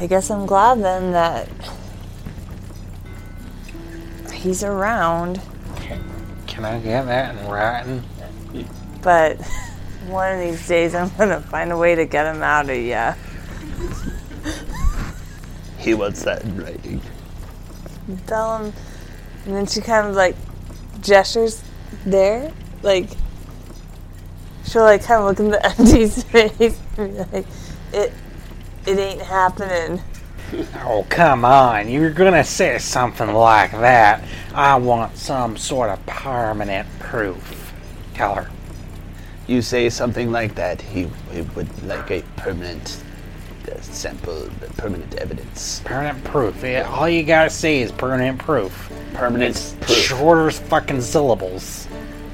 I 0.00 0.06
guess 0.06 0.30
I'm 0.30 0.46
glad 0.46 0.82
then 0.82 1.12
that 1.12 1.48
he's 4.32 4.64
around, 4.64 5.40
Can 6.46 6.64
I 6.64 6.78
get 6.78 7.06
that 7.06 7.36
in 7.36 7.48
writing? 7.48 8.02
But 9.04 9.36
one 10.08 10.34
of 10.34 10.40
these 10.40 10.66
days 10.66 10.94
I'm 10.94 11.10
gonna 11.16 11.40
find 11.40 11.70
a 11.70 11.76
way 11.76 11.94
to 11.94 12.06
get 12.06 12.34
him 12.34 12.42
out 12.42 12.68
of 12.68 12.76
ya. 12.76 13.14
He 15.78 15.92
wants 15.92 16.22
that 16.22 16.42
in 16.42 16.56
writing. 16.56 17.00
Tell 18.26 18.58
him. 18.58 18.72
And 19.44 19.54
then 19.54 19.66
she 19.66 19.82
kind 19.82 20.08
of 20.08 20.14
like 20.14 20.34
gestures 21.02 21.62
there. 22.06 22.50
Like, 22.82 23.10
she'll 24.66 24.82
like 24.82 25.04
kind 25.04 25.20
of 25.20 25.26
look 25.26 25.40
in 25.40 25.50
the 25.50 25.64
empty's 25.78 26.22
face 26.24 26.80
and 26.96 27.12
be 27.12 27.18
like, 27.18 27.46
it, 27.92 28.12
it 28.86 28.98
ain't 28.98 29.20
happening. 29.20 30.00
Oh, 30.76 31.06
come 31.10 31.44
on. 31.44 31.90
You're 31.90 32.10
gonna 32.10 32.44
say 32.44 32.78
something 32.78 33.32
like 33.34 33.72
that. 33.72 34.24
I 34.54 34.76
want 34.76 35.16
some 35.18 35.58
sort 35.58 35.90
of 35.90 36.04
permanent 36.06 36.88
proof. 36.98 37.72
Tell 38.14 38.36
her. 38.36 38.50
You 39.46 39.60
say 39.60 39.90
something 39.90 40.32
like 40.32 40.54
that, 40.54 40.80
he, 40.80 41.08
he 41.30 41.42
would 41.54 41.68
like 41.84 42.10
a 42.10 42.22
permanent 42.36 43.02
uh, 43.70 43.78
sample, 43.80 44.48
permanent 44.76 45.14
evidence. 45.16 45.82
Permanent 45.84 46.24
proof. 46.24 46.62
Yeah, 46.62 46.88
all 46.90 47.08
you 47.08 47.22
gotta 47.24 47.50
say 47.50 47.82
is 47.82 47.92
permanent 47.92 48.38
proof. 48.38 48.90
Permanent 49.12 49.50
It's 49.50 49.72
proof. 49.80 49.98
shorter 49.98 50.50
fucking 50.50 51.02
syllables. 51.02 51.86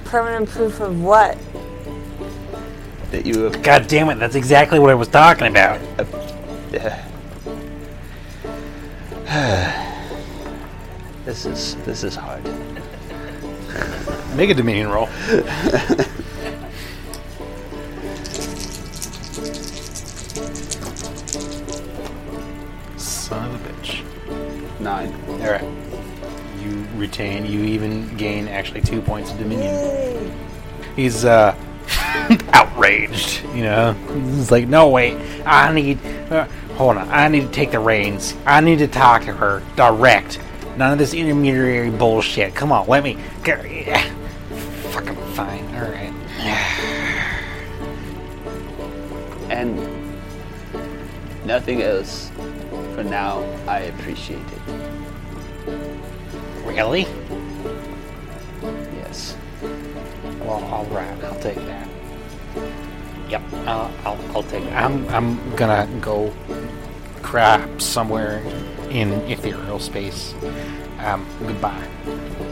Permanent 0.05 0.49
proof 0.49 0.81
of 0.81 1.03
what? 1.03 1.37
that 3.11 3.27
you 3.27 3.43
have 3.43 3.61
God 3.63 3.89
damn 3.89 4.09
it, 4.11 4.21
that's 4.21 4.37
exactly 4.37 4.79
what 4.79 4.91
I 4.91 4.95
was 4.95 5.09
talking 5.09 5.49
about. 5.49 5.81
this 11.25 11.45
is 11.45 11.75
this 11.85 12.05
is 12.05 12.15
hard. 12.15 12.45
Make 14.37 14.51
a 14.51 14.55
Dominion 14.55 14.91
roll. 14.91 15.09
retain, 27.11 27.45
you 27.45 27.65
even 27.65 28.17
gain 28.17 28.47
actually 28.47 28.81
two 28.81 29.03
points 29.03 29.33
of 29.33 29.39
Dominion. 29.39 30.33
He's, 30.95 31.25
uh, 31.25 31.57
outraged, 32.53 33.43
you 33.53 33.65
know? 33.65 33.93
He's 33.93 34.53
like, 34.53 34.69
no, 34.69 34.89
wait, 34.89 35.17
I 35.45 35.73
need, 35.73 35.99
uh, 36.31 36.45
hold 36.77 36.99
on, 36.99 37.09
I 37.11 37.27
need 37.27 37.41
to 37.41 37.51
take 37.51 37.73
the 37.73 37.81
reins. 37.81 38.37
I 38.47 38.61
need 38.61 38.79
to 38.79 38.87
talk 38.87 39.25
to 39.25 39.33
her 39.33 39.61
direct. 39.75 40.39
None 40.77 40.93
of 40.93 40.99
this 40.99 41.13
intermediary 41.13 41.91
bullshit. 41.91 42.55
Come 42.55 42.71
on, 42.71 42.87
let 42.87 43.03
me. 43.03 43.19
Get, 43.43 43.69
yeah. 43.87 44.03
Fucking 44.93 45.17
fine, 45.35 45.65
alright. 45.75 46.15
And 49.51 49.77
nothing 51.45 51.83
else 51.83 52.31
for 52.95 53.03
now. 53.03 53.41
I 53.67 53.81
appreciate 53.81 54.39
it. 54.39 54.60
Really? 56.71 57.03
Yes. 58.97 59.37
Well, 60.41 60.63
all 60.65 60.85
right, 60.87 61.25
I'll 61.25 61.41
take 61.41 61.57
that. 61.57 61.89
Yep, 63.29 63.43
I'll, 63.67 63.93
I'll, 64.05 64.37
I'll 64.37 64.43
take 64.45 64.65
it. 64.65 64.73
I'm, 64.73 65.09
I'm 65.09 65.57
gonna 65.57 65.89
go 66.01 66.33
crap 67.23 67.81
somewhere 67.81 68.39
in 68.89 69.13
ethereal 69.31 69.81
space. 69.81 70.35
Um, 71.01 71.27
goodbye. 71.41 71.87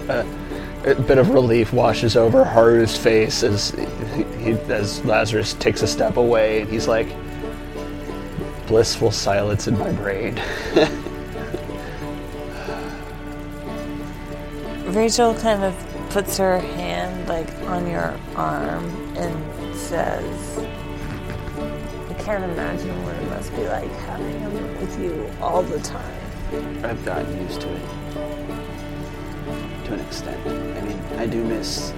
A 0.08 0.94
bit 0.94 1.18
of 1.18 1.30
relief 1.30 1.72
washes 1.72 2.16
over 2.16 2.44
Haru's 2.44 2.96
face 2.96 3.44
as 3.44 3.70
he, 3.70 4.24
he, 4.42 4.50
as 4.72 5.04
Lazarus 5.04 5.54
takes 5.54 5.82
a 5.82 5.86
step 5.86 6.16
away, 6.16 6.62
and 6.62 6.70
he's 6.70 6.88
like, 6.88 7.08
"Blissful 8.66 9.12
silence 9.12 9.68
in 9.68 9.78
my 9.78 9.92
brain." 9.92 10.40
Rachel 14.98 15.32
kind 15.36 15.62
of 15.62 15.76
puts 16.10 16.36
her 16.38 16.58
hand 16.58 17.28
like 17.28 17.48
on 17.68 17.88
your 17.88 18.18
arm 18.34 18.84
and 19.16 19.76
says, 19.76 20.58
I 20.58 22.14
can't 22.14 22.42
imagine 22.42 23.04
what 23.04 23.14
it 23.14 23.28
must 23.28 23.54
be 23.54 23.68
like 23.68 23.92
having 23.92 24.40
him 24.40 24.80
with 24.80 25.00
you 25.00 25.30
all 25.40 25.62
the 25.62 25.78
time. 25.78 26.20
I've 26.84 27.04
gotten 27.04 27.40
used 27.42 27.60
to 27.60 27.72
it 27.72 27.80
to 29.84 29.94
an 29.94 30.00
extent. 30.00 30.44
I 30.44 30.80
mean, 30.80 31.00
I 31.16 31.26
do 31.26 31.44
miss 31.44 31.92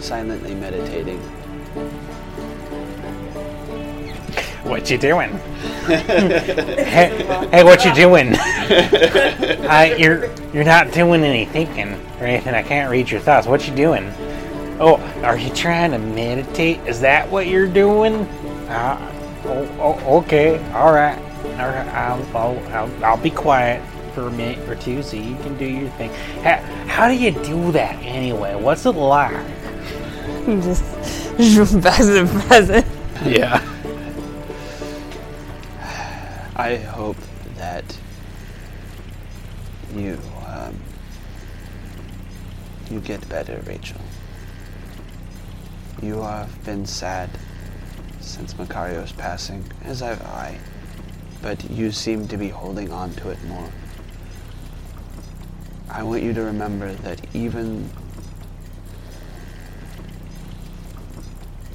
silently 0.00 0.54
meditating. 0.54 1.20
What 4.72 4.90
you 4.90 4.96
doing? 4.96 5.28
hey, 5.86 7.48
hey, 7.52 7.62
what 7.62 7.84
you 7.84 7.94
doing? 7.94 8.34
I, 8.34 9.94
you're 9.98 10.34
you're 10.54 10.64
not 10.64 10.92
doing 10.92 11.22
any 11.24 11.44
thinking 11.44 11.92
or 12.18 12.24
anything. 12.24 12.54
I 12.54 12.62
can't 12.62 12.90
read 12.90 13.10
your 13.10 13.20
thoughts. 13.20 13.46
What 13.46 13.68
you 13.68 13.76
doing? 13.76 14.10
Oh, 14.80 14.96
are 15.22 15.36
you 15.36 15.52
trying 15.52 15.90
to 15.90 15.98
meditate? 15.98 16.78
Is 16.86 17.02
that 17.02 17.30
what 17.30 17.48
you're 17.48 17.68
doing? 17.68 18.14
Uh, 18.70 19.12
oh, 19.44 19.76
oh, 19.78 20.16
okay, 20.20 20.56
all 20.72 20.94
right, 20.94 21.18
all 21.18 21.68
right. 21.68 21.86
I'll, 21.88 22.24
I'll, 22.34 22.58
I'll, 22.68 23.04
I'll 23.04 23.22
be 23.22 23.28
quiet 23.28 23.86
for 24.14 24.28
a 24.28 24.30
minute 24.30 24.66
or 24.70 24.74
two 24.74 25.02
so 25.02 25.18
you 25.18 25.36
can 25.36 25.54
do 25.58 25.66
your 25.66 25.90
thing. 25.90 26.08
How, 26.42 26.56
how 26.86 27.08
do 27.08 27.14
you 27.14 27.32
do 27.44 27.72
that 27.72 28.02
anyway? 28.02 28.54
What's 28.54 28.86
it 28.86 28.92
like? 28.92 29.32
Just 31.36 31.78
back 31.82 31.98
to 31.98 32.24
the 32.24 32.44
present. 32.46 32.86
Yeah. 33.26 33.68
I 36.62 36.76
hope 36.76 37.16
that 37.56 37.84
you 39.96 40.16
um, 40.46 40.80
you 42.88 43.00
get 43.00 43.28
better, 43.28 43.60
Rachel. 43.66 44.00
You 46.00 46.22
have 46.22 46.64
been 46.64 46.86
sad 46.86 47.30
since 48.20 48.56
Macario's 48.56 49.10
passing, 49.10 49.64
as 49.82 49.98
have 49.98 50.22
I, 50.22 50.56
but 51.42 51.68
you 51.68 51.90
seem 51.90 52.28
to 52.28 52.36
be 52.36 52.50
holding 52.50 52.92
on 52.92 53.10
to 53.14 53.30
it 53.30 53.42
more. 53.46 53.68
I 55.90 56.04
want 56.04 56.22
you 56.22 56.32
to 56.32 56.42
remember 56.42 56.94
that 56.94 57.26
even 57.34 57.90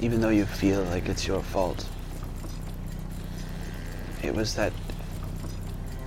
even 0.00 0.22
though 0.22 0.30
you 0.30 0.46
feel 0.46 0.82
like 0.84 1.10
it's 1.10 1.26
your 1.26 1.42
fault, 1.42 1.86
it 4.22 4.34
was 4.34 4.54
that 4.54 4.72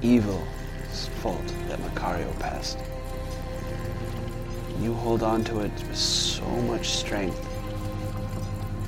evil's 0.01 1.07
fault 1.21 1.45
that 1.67 1.79
Macario 1.79 2.37
passed. 2.39 2.77
You 4.79 4.93
hold 4.93 5.23
on 5.23 5.43
to 5.45 5.59
it 5.59 5.71
with 5.71 5.95
so 5.95 6.43
much 6.43 6.89
strength. 6.89 7.39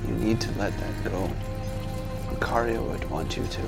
You 0.06 0.14
need 0.14 0.40
to 0.40 0.50
let 0.58 0.76
that 0.78 1.04
go. 1.04 1.30
Macario 2.30 2.82
would 2.90 3.08
want 3.10 3.36
you 3.36 3.46
to. 3.46 3.60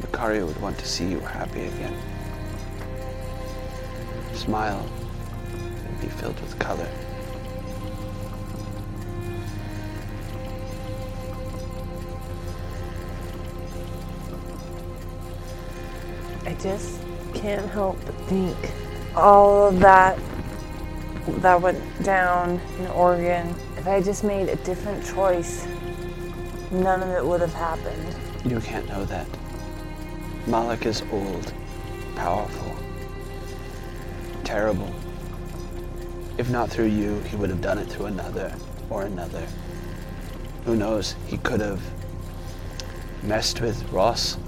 Macario 0.00 0.46
would 0.46 0.60
want 0.60 0.78
to 0.78 0.86
see 0.86 1.06
you 1.06 1.20
happy 1.20 1.64
again. 1.64 1.96
Smile 4.34 4.88
and 5.52 6.00
be 6.00 6.06
filled 6.06 6.40
with 6.40 6.58
color. 6.58 6.88
Just 16.60 17.00
can't 17.34 17.68
help 17.70 17.98
but 18.04 18.14
think 18.22 18.56
all 19.14 19.68
of 19.68 19.80
that 19.80 20.18
that 21.40 21.60
went 21.60 22.02
down 22.02 22.60
in 22.78 22.86
Oregon. 22.88 23.54
If 23.76 23.86
I 23.86 24.00
just 24.00 24.24
made 24.24 24.48
a 24.48 24.56
different 24.56 25.04
choice, 25.04 25.66
none 26.70 27.02
of 27.02 27.10
it 27.10 27.24
would 27.24 27.40
have 27.40 27.54
happened. 27.54 28.16
You 28.44 28.60
can't 28.60 28.88
know 28.88 29.04
that. 29.04 29.26
Malik 30.46 30.86
is 30.86 31.02
old, 31.12 31.52
powerful, 32.16 32.74
terrible. 34.44 34.92
If 36.38 36.48
not 36.48 36.70
through 36.70 36.86
you, 36.86 37.20
he 37.20 37.36
would 37.36 37.50
have 37.50 37.60
done 37.60 37.78
it 37.78 37.88
through 37.88 38.06
another 38.06 38.54
or 38.88 39.02
another. 39.02 39.46
Who 40.64 40.76
knows? 40.76 41.14
He 41.26 41.36
could 41.38 41.60
have 41.60 41.82
messed 43.22 43.60
with 43.60 43.90
Ross 43.92 44.38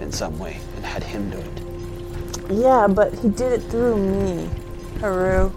in 0.00 0.12
some 0.12 0.38
way 0.38 0.58
and 0.76 0.84
had 0.84 1.02
him 1.02 1.30
do 1.30 1.38
it. 1.38 2.50
Yeah, 2.50 2.88
but 2.88 3.14
he 3.14 3.28
did 3.28 3.52
it 3.52 3.62
through 3.70 3.96
me, 3.96 4.50
Haru. 5.00 5.50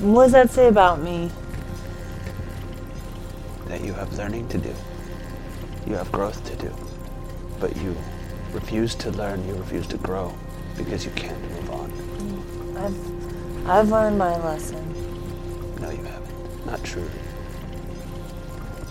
What 0.00 0.24
does 0.24 0.32
that 0.32 0.50
say 0.50 0.68
about 0.68 1.00
me? 1.00 1.30
That 3.66 3.82
you 3.82 3.92
have 3.92 4.12
learning 4.18 4.48
to 4.48 4.58
do. 4.58 4.74
You 5.86 5.94
have 5.94 6.10
growth 6.10 6.44
to 6.50 6.56
do. 6.56 6.74
But 7.60 7.76
you 7.76 7.96
refuse 8.52 8.94
to 8.96 9.10
learn, 9.12 9.46
you 9.46 9.54
refuse 9.54 9.86
to 9.88 9.96
grow 9.98 10.34
because 10.76 11.04
you 11.04 11.10
can't 11.12 11.40
move 11.52 11.70
on. 11.70 12.76
I've 12.76 13.68
I've 13.68 13.88
learned 13.88 14.18
my 14.18 14.36
lesson. 14.44 14.84
No, 15.80 15.90
you 15.90 16.02
haven't. 16.04 16.66
Not 16.66 16.84
truly. 16.84 17.10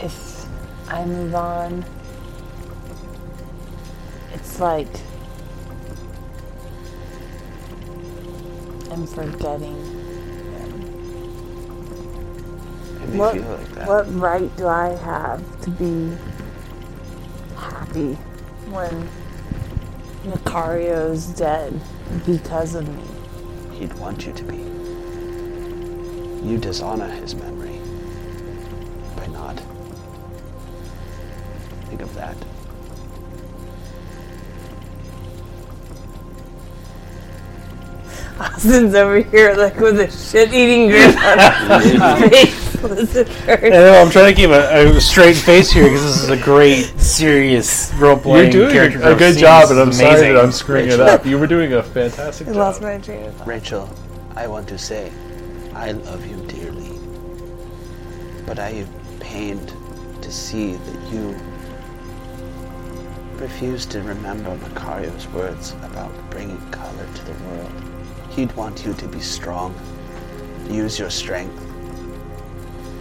If 0.02 0.46
I 0.90 1.06
move 1.06 1.36
on, 1.36 1.86
It's 4.36 4.60
like 4.60 4.88
I'm 8.91 9.08
forgetting. 9.08 9.76
What, 13.17 13.38
like 13.38 13.88
what 13.88 14.13
right 14.15 14.56
do 14.58 14.67
I 14.67 14.89
have 14.89 15.62
to 15.62 15.69
be 15.69 16.17
happy 17.56 18.15
when 18.71 19.08
Macario's 20.26 21.28
dead 21.28 21.80
because 22.26 22.76
of 22.76 22.88
me? 22.88 23.78
He'd 23.78 23.93
want 23.93 24.26
you 24.26 24.34
to 24.34 24.43
be. 24.43 24.58
You 26.45 26.58
dishonor 26.58 27.10
his 27.10 27.36
memory 27.36 27.80
by 29.15 29.28
not. 29.28 29.62
Think 31.88 32.02
of 32.02 32.13
that. 32.15 32.36
Austin's 38.39 38.93
over 38.95 39.19
here 39.19 39.54
like 39.56 39.78
with 39.80 40.00
a 40.00 40.12
shit-eating 40.12 40.89
grin 40.89 41.17
on 41.17 41.82
his 41.82 42.30
face. 42.32 42.84
Listen 42.84 43.26
I 43.28 43.32
first. 43.58 43.63
know, 43.63 44.02
I'm 44.02 44.12
trying 44.12 44.34
to 44.36 44.39
keep 44.39 44.50
a, 44.50 44.95
a 44.98 45.02
straight 45.02 45.36
face 45.38 45.71
here 45.71 45.86
because 45.86 46.04
this 46.04 46.24
is 46.24 46.30
a 46.30 46.38
great, 46.43 46.84
serious 47.00 47.93
role-playing 47.95 48.52
You're 48.52 48.63
doing 48.69 48.74
character. 48.74 48.98
a, 49.00 49.02
a 49.02 49.04
growth 49.06 49.19
good 49.19 49.34
scene. 49.36 49.41
job, 49.41 49.62
This 49.63 49.71
and 49.71 49.80
I'm 49.80 49.93
sorry 49.93 50.10
amazing. 50.10 50.34
that 50.36 50.43
I'm 50.43 50.52
screwing 50.52 50.89
it 50.91 51.00
up. 51.00 51.26
You 51.26 51.39
were 51.39 51.48
doing 51.48 51.74
a 51.74 51.82
fantastic 51.82 52.48
I 52.48 52.52
job. 52.52 52.58
lost 52.60 52.82
my 52.82 52.98
train 53.00 53.24
of 53.26 53.36
thought. 53.36 53.48
Rachel, 53.48 53.89
I 54.36 54.48
want 54.48 54.67
to 54.69 54.78
say, 54.78 55.12
I 55.74 55.91
love 55.93 56.26
you 56.28 56.36
dearly. 56.48 56.91
But 58.45 58.60
I 58.60 58.69
am 58.69 58.88
pained 59.19 59.74
to 60.21 60.32
see 60.32 60.76
that 60.76 61.12
you 61.12 61.36
refuse 63.38 63.86
to 63.88 64.02
remember 64.02 64.56
Macario's 64.58 65.28
words 65.30 65.71
about 65.84 66.12
bringing 66.30 66.60
color 66.71 67.08
to 67.15 67.26
the 67.26 67.34
world. 67.45 67.85
He'd 68.36 68.52
want 68.58 68.86
you 68.86 68.93
to 68.93 69.08
be 69.08 69.21
strong, 69.21 69.74
use 70.69 71.00
your 71.00 71.10
strength, 71.10 71.58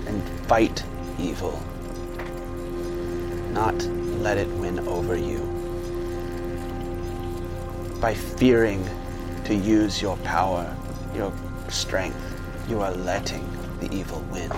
and 0.06 0.22
fight 0.46 0.84
evil. 1.18 1.60
Not 3.50 3.74
let 4.22 4.38
it 4.38 4.46
win 4.48 4.78
over 4.86 5.16
you. 5.16 5.40
By 8.00 8.14
fearing 8.14 8.88
to 9.44 9.54
use 9.56 10.00
your 10.00 10.16
power, 10.18 10.72
your 11.16 11.32
strength, 11.68 12.16
you 12.68 12.80
are 12.80 12.92
letting 12.92 13.44
the 13.80 13.92
evil 13.92 14.20
win. 14.30 14.52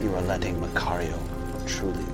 You 0.00 0.14
are 0.14 0.22
letting 0.22 0.60
Macario 0.60 1.18
truly 1.66 2.04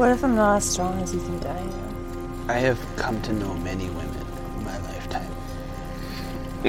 What 0.00 0.08
if 0.12 0.24
I'm 0.24 0.34
not 0.34 0.56
as 0.56 0.64
strong 0.64 0.98
as 1.02 1.12
you 1.12 1.20
think 1.20 1.44
I 1.44 1.58
am? 1.58 2.48
I 2.48 2.54
have 2.54 2.78
come 2.96 3.20
to 3.20 3.34
know 3.34 3.52
many 3.56 3.90
women 3.90 4.24
in 4.56 4.64
my 4.64 4.78
lifetime. 4.78 5.30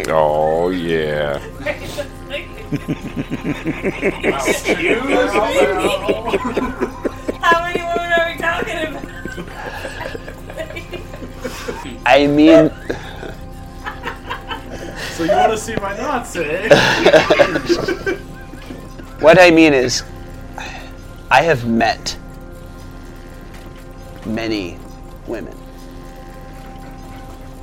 Oh 0.10 0.68
yeah. 0.68 1.40
How 7.40 7.64
many 7.64 7.82
women 7.82 8.12
are 8.12 8.28
we 8.28 8.36
talking 8.38 8.80
about? 8.90 9.06
I 12.06 12.28
mean, 12.28 12.70
So 15.14 15.24
you 15.24 15.32
want 15.32 15.54
to 15.54 15.58
see 15.58 15.78
my 15.78 15.96
knots, 15.96 16.36
eh? 16.36 16.68
what 19.22 19.40
I 19.40 19.52
mean 19.52 19.74
is, 19.74 20.04
I 21.32 21.44
have 21.44 21.66
met 21.66 22.18
many 24.26 24.78
women. 25.28 25.58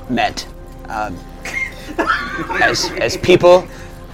Met. 0.09 0.47
Um, 0.87 1.17
as, 2.61 2.91
as 2.99 3.17
people. 3.17 3.67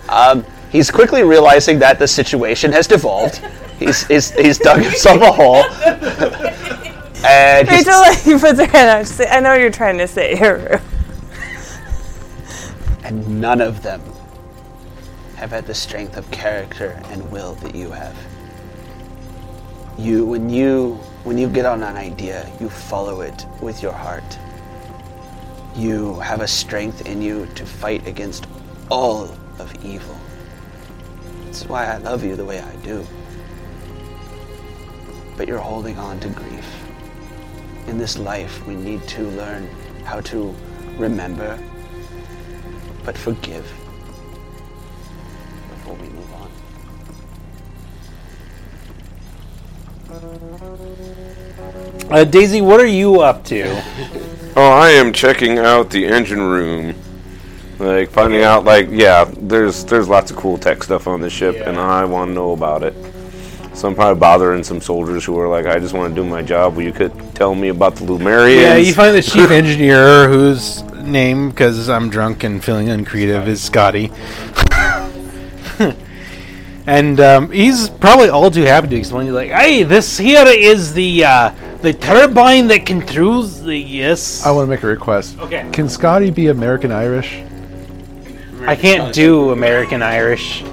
Um, 0.10 0.46
he's 0.72 0.92
quickly 0.92 1.24
realizing 1.24 1.80
that 1.80 2.00
the 2.00 2.08
situation 2.08 2.72
has 2.72 2.88
devolved. 2.88 3.38
He's, 3.80 4.06
he's, 4.08 4.32
he's 4.32 4.58
dug 4.58 4.82
himself 4.82 5.22
a 5.22 5.32
hole. 5.32 5.64
and 7.26 7.68
he's, 7.68 7.86
Rachel, 7.86 8.02
like, 8.02 8.42
puts 8.42 8.60
her 8.60 8.66
hand 8.66 8.90
out. 8.90 9.08
She's 9.08 9.22
I 9.22 9.40
know 9.40 9.50
what 9.50 9.60
you're 9.60 9.72
trying 9.72 9.98
to 9.98 10.08
say 10.08 10.36
here. 10.36 10.82
and 13.04 13.42
none 13.42 13.62
of 13.62 13.82
them 13.84 14.02
have 15.36 15.52
had 15.52 15.68
the 15.68 15.74
strength 15.74 16.18
of 16.18 16.30
character 16.32 17.02
and 17.06 17.30
will 17.32 17.56
that 17.56 17.76
you 17.76 17.92
have. 17.92 18.16
You 19.98 20.26
when 20.26 20.50
you 20.50 21.00
when 21.26 21.40
you 21.40 21.50
get 21.50 21.66
on 21.66 21.82
an 21.82 21.98
idea, 21.98 22.48
you 22.60 22.70
follow 22.70 23.22
it 23.22 23.48
with 23.60 23.82
your 23.82 23.92
heart. 23.92 24.38
You 25.76 26.20
have 26.20 26.42
a 26.42 26.48
strength 26.48 27.08
in 27.08 27.20
you 27.20 27.48
to 27.56 27.66
fight 27.66 28.06
against 28.08 28.46
all 28.92 29.24
of 29.58 29.74
evil. 29.84 30.16
That's 31.46 31.66
why 31.66 31.88
I 31.88 31.98
love 31.98 32.24
you 32.24 32.36
the 32.36 32.46
way 32.46 32.60
I 32.60 32.76
do. 32.78 33.04
But 35.36 35.48
you're 35.48 35.58
holding 35.58 35.98
on 35.98 36.20
to 36.20 36.30
grief. 36.30 36.68
In 37.88 37.98
this 37.98 38.20
life, 38.20 38.64
we 38.68 38.76
need 38.76 39.02
to 39.08 39.24
learn 39.24 39.68
how 40.04 40.22
to 40.22 40.56
remember 40.96 41.60
but 43.04 43.18
forgive 43.18 43.66
before 45.70 45.96
we 45.96 46.08
move 46.10 46.34
on. 46.36 46.52
Uh, 52.10 52.24
Daisy, 52.24 52.62
what 52.62 52.80
are 52.80 52.86
you 52.86 53.22
up 53.22 53.44
to? 53.46 53.84
Oh, 54.58 54.72
I 54.72 54.92
am 54.92 55.12
checking 55.12 55.58
out 55.58 55.90
the 55.90 56.06
engine 56.06 56.42
room. 56.42 56.96
Like 57.78 58.10
finding 58.10 58.42
out 58.42 58.64
like 58.64 58.88
yeah, 58.90 59.30
there's 59.38 59.84
there's 59.84 60.08
lots 60.08 60.32
of 60.32 60.38
cool 60.38 60.58
tech 60.58 60.82
stuff 60.82 61.08
on 61.08 61.20
the 61.20 61.30
ship 61.30 61.58
and 61.58 61.78
I 61.78 62.06
want 62.06 62.30
to 62.30 62.34
know 62.34 62.54
about 62.54 62.82
it. 62.82 62.96
So 63.74 63.90
I'm 63.90 63.96
probably 63.96 64.18
bothering 64.18 64.64
some 64.64 64.80
soldiers 64.80 65.26
who 65.26 65.38
are 65.38 65.50
like, 65.50 65.66
I 65.66 65.78
just 65.80 65.94
want 65.94 66.16
to 66.16 66.22
do 66.22 66.26
my 66.26 66.42
job. 66.42 66.78
Well, 66.78 66.86
you 66.86 66.94
could 66.94 67.12
tell 67.36 67.54
me 67.54 67.68
about 67.68 67.98
the 67.98 68.06
Lumerians. 68.06 68.62
Yeah, 68.62 68.78
you 68.78 68.94
find 68.94 69.14
the 69.14 69.22
chief 69.34 69.52
engineer 69.52 70.30
whose 70.30 70.82
name, 70.84 71.50
because 71.50 71.90
I'm 71.90 72.10
drunk 72.10 72.46
and 72.46 72.64
feeling 72.64 72.88
uncreative, 72.88 73.50
is 73.50 73.62
Scotty. 73.62 74.10
And 76.88 77.20
um, 77.20 77.52
he's 77.52 77.90
probably 77.90 78.30
all 78.30 78.52
too 78.52 78.64
happy 78.64 78.88
to 78.90 78.96
explain. 78.96 79.26
He's 79.26 79.34
like, 79.34 79.50
"Hey, 79.52 79.84
this 79.84 80.18
here 80.18 80.46
is 80.48 80.94
the 80.94 81.26
uh, 81.26 81.52
the 81.82 81.94
turbine 81.94 82.68
that 82.68 82.86
controls 82.86 83.64
the 83.64 83.76
yes." 83.78 84.46
I 84.46 84.52
want 84.52 84.68
to 84.68 84.70
make 84.70 84.84
a 84.84 84.88
request. 84.88 85.38
Okay. 85.40 85.68
Can 85.72 85.90
Scotty 85.90 86.30
be 86.32 86.48
American 86.48 86.92
Irish? 86.92 87.42
I 88.68 88.76
can't 88.76 89.14
do 89.14 89.52
American 89.52 90.02
Irish. 90.02 90.64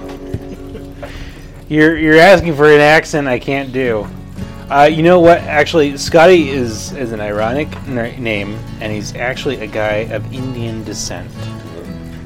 You're 1.69 1.97
you're 1.97 2.19
asking 2.19 2.55
for 2.57 2.71
an 2.71 2.81
accent 2.81 3.29
I 3.29 3.39
can't 3.39 3.73
do. 3.73 4.07
Uh, 4.71 4.85
you 4.85 5.03
know 5.03 5.21
what? 5.21 5.39
Actually, 5.39 5.97
Scotty 5.97 6.51
is 6.51 6.93
is 6.93 7.13
an 7.13 7.21
ironic 7.21 7.75
n- 7.89 8.23
name, 8.23 8.59
and 8.81 8.93
he's 8.93 9.15
actually 9.17 9.59
a 9.61 9.67
guy 9.67 10.07
of 10.13 10.33
Indian 10.33 10.85
descent. 10.85 11.31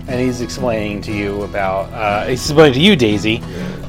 And 0.08 0.20
he's 0.20 0.40
explaining 0.40 1.00
to 1.02 1.12
you 1.12 1.42
about 1.42 1.92
uh, 1.92 2.26
he's 2.26 2.40
explaining 2.44 2.74
to 2.74 2.80
you, 2.80 2.94
Daisy, 2.94 3.42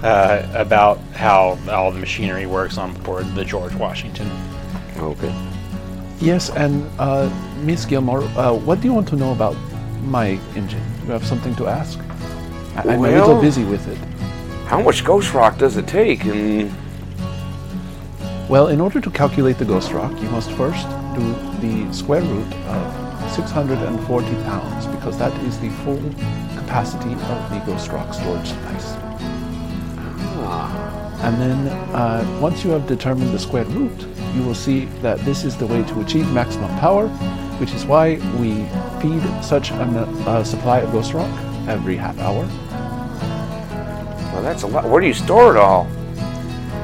uh, 0.04 0.48
about 0.56 0.98
how 1.14 1.58
all 1.70 1.92
the 1.92 2.00
machinery 2.00 2.46
works 2.48 2.78
on 2.78 2.94
board 3.04 3.26
the 3.36 3.46
George 3.46 3.76
Washington. 3.76 4.30
Okay. 4.98 5.34
Yes, 6.20 6.50
and 6.50 6.90
uh, 6.98 7.30
Miss 7.62 7.86
Gilmore, 7.86 8.24
uh, 8.36 8.52
what 8.54 8.82
do 8.82 8.88
you 8.88 8.94
want 8.94 9.08
to 9.10 9.16
know 9.16 9.32
about 9.32 9.56
my 10.04 10.40
engine? 10.56 10.82
You 11.06 11.12
have 11.12 11.24
something 11.26 11.56
to 11.58 11.68
ask? 11.68 12.00
I- 12.76 12.82
I'm 12.94 13.00
a 13.00 13.02
little 13.10 13.34
Well- 13.34 13.42
busy 13.42 13.64
with 13.64 13.88
it. 13.88 13.98
How 14.66 14.82
much 14.82 15.06
ghost 15.06 15.34
rock 15.34 15.58
does 15.60 15.78
it 15.78 15.88
take? 15.88 16.26
And 16.26 16.72
Well, 18.50 18.68
in 18.68 18.82
order 18.82 19.00
to 19.00 19.10
calculate 19.12 19.58
the 19.60 19.66
ghost 19.66 19.92
rock, 19.94 20.12
you 20.22 20.30
must 20.30 20.50
first 20.52 20.88
do 21.16 21.36
the 21.62 21.94
square 21.94 22.22
root 22.22 22.52
of 22.66 22.97
640 23.32 24.28
pounds, 24.44 24.86
because 24.88 25.18
that 25.18 25.34
is 25.44 25.60
the 25.60 25.70
full 25.84 26.02
capacity 26.58 27.14
of 27.14 27.50
the 27.50 27.62
ghost 27.66 27.90
rock 27.90 28.14
storage 28.14 28.50
device. 28.50 28.94
Ah. 30.40 31.20
And 31.22 31.42
then, 31.42 31.68
uh, 31.96 32.40
once 32.42 32.64
you 32.64 32.72
have 32.72 32.88
determined 32.88 33.34
the 33.34 33.40
square 33.40 33.66
root, 33.66 34.06
you 34.36 34.44
will 34.44 34.56
see 34.56 34.86
that 35.02 35.20
this 35.20 35.44
is 35.44 35.58
the 35.58 35.66
way 35.66 35.84
to 35.84 36.02
achieve 36.02 36.32
maximum 36.32 36.70
power, 36.80 37.08
which 37.60 37.74
is 37.74 37.86
why 37.86 38.16
we 38.40 38.66
feed 39.02 39.24
such 39.44 39.72
a 39.72 39.84
uh, 40.28 40.44
supply 40.44 40.80
of 40.80 40.92
ghost 40.92 41.14
rock 41.14 41.32
every 41.68 41.96
half 41.96 42.18
hour. 42.20 42.46
well, 44.32 44.44
that's 44.44 44.64
a 44.64 44.68
lot. 44.68 44.88
Where 44.88 45.02
do 45.02 45.08
you 45.08 45.14
store 45.14 45.56
it 45.56 45.60
all? 45.60 45.88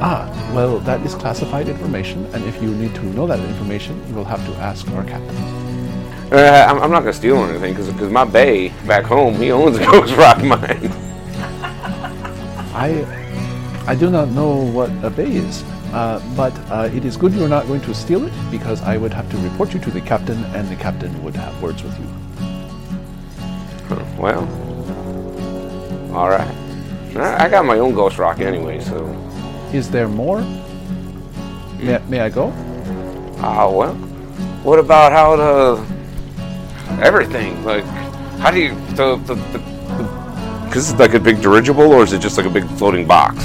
Ah, 0.02 0.28
well, 0.54 0.80
that 0.80 1.02
is 1.06 1.16
classified 1.16 1.70
information, 1.70 2.26
and 2.34 2.44
if 2.46 2.62
you 2.62 2.74
need 2.76 2.94
to 2.96 3.04
know 3.04 3.28
that 3.28 3.39
information, 3.39 4.02
you 4.08 4.16
will 4.16 4.26
have 4.26 4.44
to 4.48 4.54
ask 4.56 4.88
our 4.89 5.04
captain. 5.04 5.62
Uh, 6.34 6.66
I'm, 6.68 6.82
I'm 6.82 6.90
not 6.90 7.02
gonna 7.02 7.14
steal 7.14 7.38
anything 7.44 7.76
because 7.76 8.10
my 8.12 8.26
bay 8.26 8.70
back 8.88 9.04
home 9.04 9.36
he 9.36 9.52
owns 9.52 9.78
a 9.78 9.86
ghost 9.92 10.16
rock 10.16 10.44
mine. 10.44 10.90
I 12.74 13.06
I 13.86 13.94
do 13.94 14.10
not 14.10 14.30
know 14.30 14.56
what 14.56 14.90
a 15.04 15.12
bay 15.12 15.32
is, 15.32 15.62
uh, 15.94 16.20
but 16.36 16.52
uh, 16.72 16.90
it 16.92 17.06
is 17.06 17.18
good 17.18 17.34
you 17.34 17.46
are 17.46 17.50
not 17.50 17.68
going 17.68 17.82
to 17.82 17.94
steal 17.94 18.26
it 18.26 18.34
because 18.50 18.82
I 18.82 18.98
would 18.98 19.14
have 19.14 19.30
to 19.30 19.38
report 19.38 19.76
you 19.76 19.80
to 19.82 19.92
the 19.92 20.02
captain, 20.02 20.44
and 20.56 20.68
the 20.70 20.76
captain 20.76 21.24
would 21.24 21.36
have 21.36 21.62
words 21.62 21.84
with 21.84 21.96
you. 22.00 22.08
Well, 24.18 24.42
all 26.16 26.30
right. 26.30 26.56
I 27.16 27.46
I 27.46 27.48
got 27.48 27.64
my 27.64 27.78
own 27.78 27.94
ghost 27.94 28.18
rock 28.18 28.40
anyway, 28.40 28.80
so. 28.80 29.06
Is 29.72 29.92
there 29.92 30.08
more? 30.08 30.42
May, 31.78 32.00
may 32.10 32.22
I 32.22 32.30
go? 32.30 32.52
Ah, 33.38 33.70
well. 33.70 33.94
What 34.64 34.80
about 34.80 35.12
how 35.12 35.36
the 35.36 35.93
everything? 37.02 37.64
Like, 37.64 37.86
how 38.39 38.52
do 38.52 38.60
you 38.60 38.76
the 38.96 39.16
the 39.26 39.38
because 40.66 40.89
it's 40.89 41.00
like 41.00 41.14
a 41.14 41.20
big 41.20 41.41
dirigible, 41.41 41.91
or 41.94 42.04
is 42.04 42.14
it 42.14 42.20
just 42.20 42.38
like 42.38 42.46
a 42.46 42.50
big 42.50 42.66
floating 42.78 43.08
box? 43.08 43.38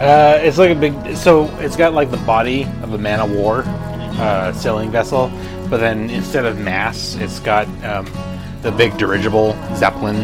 Uh, 0.00 0.40
it's 0.42 0.58
like 0.58 0.70
a 0.70 0.74
big. 0.74 1.16
So 1.16 1.44
it's 1.58 1.76
got 1.76 1.94
like 1.94 2.10
the 2.10 2.16
body 2.18 2.64
of 2.82 2.92
a 2.94 2.98
man 2.98 3.20
of 3.20 3.30
war 3.30 3.62
uh, 3.66 4.52
sailing 4.52 4.90
vessel, 4.90 5.30
but 5.68 5.78
then 5.78 6.10
instead 6.10 6.44
of 6.46 6.58
mass, 6.58 7.14
it's 7.16 7.38
got 7.40 7.66
um, 7.84 8.10
the 8.62 8.72
big 8.72 8.96
dirigible 8.98 9.52
zeppelin 9.76 10.16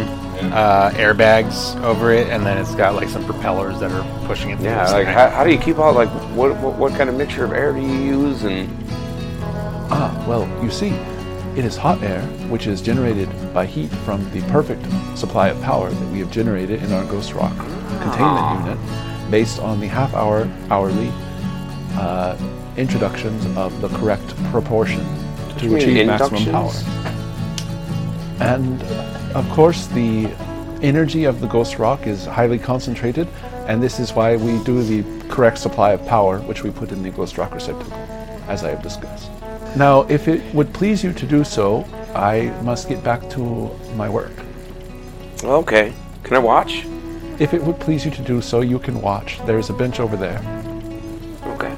uh, 0.53 0.91
airbags 0.95 1.81
over 1.83 2.13
it, 2.13 2.29
and 2.29 2.45
then 2.45 2.59
it's 2.59 2.75
got 2.75 2.95
like 2.95 3.09
some 3.09 3.25
propellers 3.25 3.79
that 3.81 3.91
are 3.93 4.27
pushing 4.27 4.51
it. 4.51 4.57
through 4.57 4.67
Yeah, 4.67 4.91
like 4.91 5.07
how, 5.07 5.31
how 5.31 5.45
do 5.45 5.53
you 5.53 5.59
keep 5.59 5.79
all 5.79 5.93
like 5.93 6.09
what, 6.35 6.57
what 6.57 6.77
what 6.77 6.93
kind 6.95 7.09
of 7.09 7.17
mixture 7.17 7.45
of 7.45 7.53
air 7.53 7.73
do 7.73 7.81
you 7.81 7.95
use 7.95 8.45
and 8.45 8.69
Ah, 9.89 10.25
well, 10.27 10.49
you 10.65 10.71
see, 10.71 10.91
it 11.57 11.65
is 11.65 11.77
hot 11.77 12.03
air, 12.03 12.21
which 12.51 12.67
is 12.67 12.83
generated 12.83 13.29
by 13.55 13.65
heat 13.65 13.91
from 14.05 14.23
the 14.33 14.43
perfect 14.43 14.85
supply 15.17 15.49
of 15.49 15.61
power 15.63 15.91
that 15.91 16.13
we 16.13 16.19
have 16.19 16.31
generated 16.31 16.83
in 16.83 16.93
our 16.93 17.05
Ghost 17.07 17.33
Rock 17.33 17.57
containment 18.03 18.67
unit, 18.67 19.31
based 19.31 19.59
on 19.61 19.81
the 19.81 19.87
half-hour 19.87 20.49
hourly 20.71 21.11
uh, 21.95 22.37
introductions 22.77 23.45
of 23.57 23.81
the 23.81 23.89
correct 23.89 24.37
proportion 24.51 25.01
to 25.59 25.67
mean 25.67 25.77
achieve 25.77 26.07
maximum 26.07 26.45
power. 26.45 26.73
And 28.39 28.83
of 29.35 29.49
course, 29.51 29.87
the 29.87 30.27
energy 30.83 31.25
of 31.25 31.41
the 31.41 31.47
ghost 31.47 31.79
rock 31.79 32.07
is 32.07 32.27
highly 32.27 32.59
concentrated, 32.59 33.29
and 33.67 33.83
this 33.83 33.99
is 33.99 34.13
why 34.13 34.37
we 34.37 34.63
do 34.65 34.83
the 34.83 35.03
correct 35.29 35.57
supply 35.57 35.93
of 35.93 36.07
power, 36.07 36.41
which 36.41 36.63
we 36.63 36.71
put 36.71 36.93
in 36.93 37.03
the 37.03 37.11
ghost 37.11 37.39
rock 37.39 37.55
receptacle, 37.55 37.95
as 38.47 38.63
I 38.63 38.69
have 38.71 38.83
discussed. 38.83 39.31
Now, 39.77 40.03
if 40.09 40.27
it 40.29 40.43
would 40.55 40.73
please 40.73 41.05
you 41.05 41.13
to 41.13 41.27
do 41.27 41.45
so, 41.45 41.85
I 42.15 42.51
must 42.63 42.89
get 42.89 43.05
back 43.05 43.29
to 43.31 43.71
my 43.95 44.09
work. 44.09 44.33
okay? 45.45 45.93
Can 46.23 46.37
I 46.37 46.41
watch? 46.41 46.87
If 47.39 47.53
it 47.53 47.63
would 47.63 47.79
please 47.79 48.05
you 48.05 48.11
to 48.13 48.23
do 48.23 48.41
so, 48.41 48.63
you 48.63 48.79
can 48.79 49.03
watch. 49.03 49.39
There 49.47 49.59
is 49.59 49.69
a 49.69 49.75
bench 49.75 50.01
over 50.01 50.17
there. 50.17 50.41
Okay. 51.55 51.77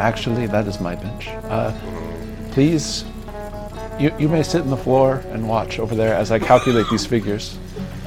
Actually, 0.00 0.46
that 0.46 0.66
is 0.66 0.80
my 0.80 0.94
bench. 0.94 1.28
Uh, 1.28 1.72
please, 2.52 3.04
you, 3.98 4.10
you 4.18 4.28
may 4.30 4.42
sit 4.42 4.62
on 4.62 4.70
the 4.70 4.76
floor 4.76 5.22
and 5.28 5.46
watch 5.46 5.78
over 5.78 5.94
there 5.94 6.14
as 6.14 6.32
I 6.32 6.38
calculate 6.38 6.86
these 6.90 7.04
figures. 7.04 7.58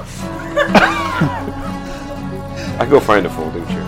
I 2.80 2.86
go 2.90 2.98
find 2.98 3.26
a 3.26 3.30
folding 3.30 3.64
chair. 3.68 3.83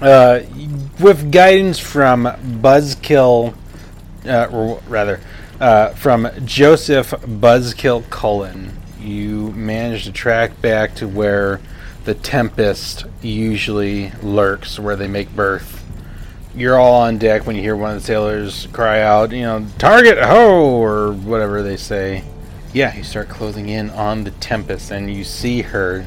Uh, 0.00 0.40
with 0.98 1.30
guidance 1.30 1.78
from 1.78 2.24
Buzzkill, 2.24 3.54
uh, 4.24 4.46
or 4.50 4.80
rather, 4.88 5.20
uh, 5.60 5.90
from 5.90 6.28
Joseph 6.46 7.10
Buzzkill 7.10 8.08
Cullen, 8.08 8.78
you 8.98 9.52
manage 9.52 10.04
to 10.04 10.12
track 10.12 10.60
back 10.62 10.94
to 10.96 11.06
where 11.06 11.60
the 12.04 12.14
Tempest 12.14 13.04
usually 13.20 14.10
lurks, 14.22 14.78
where 14.78 14.96
they 14.96 15.08
make 15.08 15.34
berth. 15.36 15.84
You're 16.54 16.78
all 16.78 17.02
on 17.02 17.18
deck 17.18 17.46
when 17.46 17.54
you 17.54 17.62
hear 17.62 17.76
one 17.76 17.94
of 17.94 18.00
the 18.00 18.06
sailors 18.06 18.68
cry 18.72 19.02
out, 19.02 19.32
you 19.32 19.42
know, 19.42 19.66
target 19.76 20.18
ho, 20.18 20.82
or 20.82 21.12
whatever 21.12 21.62
they 21.62 21.76
say. 21.76 22.24
Yeah, 22.72 22.96
you 22.96 23.04
start 23.04 23.28
closing 23.28 23.68
in 23.68 23.90
on 23.90 24.24
the 24.24 24.30
Tempest, 24.30 24.90
and 24.90 25.12
you 25.12 25.24
see 25.24 25.60
her. 25.60 26.06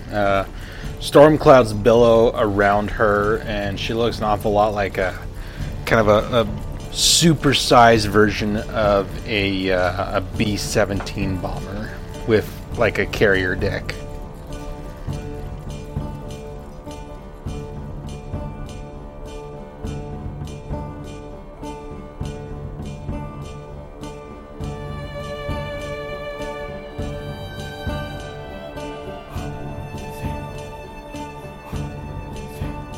Storm 1.04 1.38
clouds 1.38 1.74
billow 1.74 2.32
around 2.34 2.89
her, 2.89 3.39
and 3.39 3.78
she 3.78 3.93
looks 3.93 4.20
an 4.20 4.24
awful 4.24 4.54
lot 4.54 4.74
like 4.74 4.97
a 4.97 5.14
kind 5.86 5.99
of 5.99 6.08
a, 6.08 6.41
a 6.41 6.45
supersized 6.93 8.08
version 8.08 8.56
of 8.56 9.28
a 9.28 9.70
uh, 9.70 10.20
a 10.20 10.22
B 10.22 10.56
seventeen 10.56 11.38
bomber 11.39 11.93
with 12.26 12.49
like 12.78 12.99
a 12.99 13.06
carrier 13.06 13.54
deck. 13.54 13.93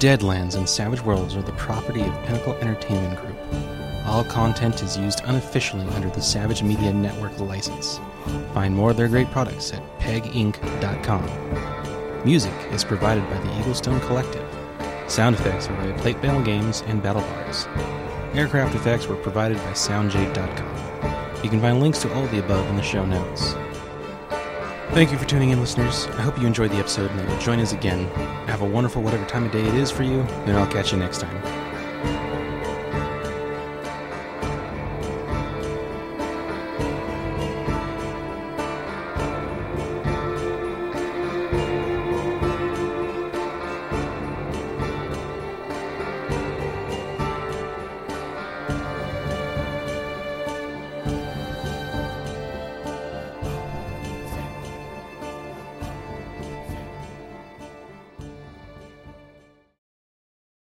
Deadlands 0.06 0.56
and 0.56 0.70
Savage 0.70 1.02
Worlds 1.02 1.36
are 1.36 1.42
the 1.42 1.52
property 1.54 2.04
of 2.04 2.24
Pinnacle 2.26 2.54
Entertainment 2.58 3.20
Group. 3.20 3.40
All 4.06 4.24
content 4.24 4.84
is 4.84 4.96
used 4.96 5.22
unofficially 5.26 5.88
under 5.96 6.12
the 6.12 6.22
Savage 6.22 6.62
Media 6.62 6.94
Network 6.94 7.40
license. 7.40 8.00
Find 8.54 8.76
more 8.76 8.92
of 8.92 8.98
their 8.98 9.08
great 9.08 9.32
products 9.32 9.74
at 9.74 9.82
peginc.com. 9.98 11.26
Music 12.24 12.54
is 12.72 12.84
provided 12.84 13.28
by 13.32 13.40
the 13.40 13.48
Eaglestone 13.54 14.00
Collective. 14.02 14.48
Sound 15.08 15.38
effects 15.38 15.68
are 15.70 15.76
by 15.78 15.92
Plate 15.94 16.22
Bell 16.22 16.40
Games 16.44 16.84
and 16.86 17.02
Battle 17.02 17.24
Bards. 17.24 17.68
Aircraft 18.36 18.76
effects 18.76 19.08
were 19.08 19.16
provided 19.16 19.58
by 19.58 19.72
SoundJay.com. 19.72 21.44
You 21.44 21.50
can 21.50 21.62
find 21.62 21.80
links 21.80 22.04
to 22.04 22.14
all 22.14 22.26
of 22.26 22.30
the 22.30 22.46
above 22.46 22.70
in 22.70 22.76
the 22.76 22.84
show 22.84 23.08
notes. 23.08 23.56
Thank 24.96 25.12
you 25.12 25.18
for 25.18 25.26
tuning 25.26 25.50
in, 25.50 25.60
listeners. 25.60 26.08
I 26.08 26.22
hope 26.22 26.40
you 26.40 26.48
enjoyed 26.48 26.72
the 26.72 26.78
episode 26.78 27.12
and 27.12 27.20
that 27.20 27.28
you'll 27.28 27.40
join 27.40 27.60
us 27.60 27.74
again. 27.74 28.08
Have 28.48 28.62
a 28.62 28.66
wonderful 28.66 29.02
whatever 29.02 29.26
time 29.26 29.44
of 29.44 29.52
day 29.52 29.60
it 29.60 29.74
is 29.74 29.92
for 29.92 30.04
you, 30.04 30.22
and 30.22 30.52
I'll 30.52 30.72
catch 30.72 30.94
you 30.94 30.98
next 30.98 31.20
time. 31.20 31.65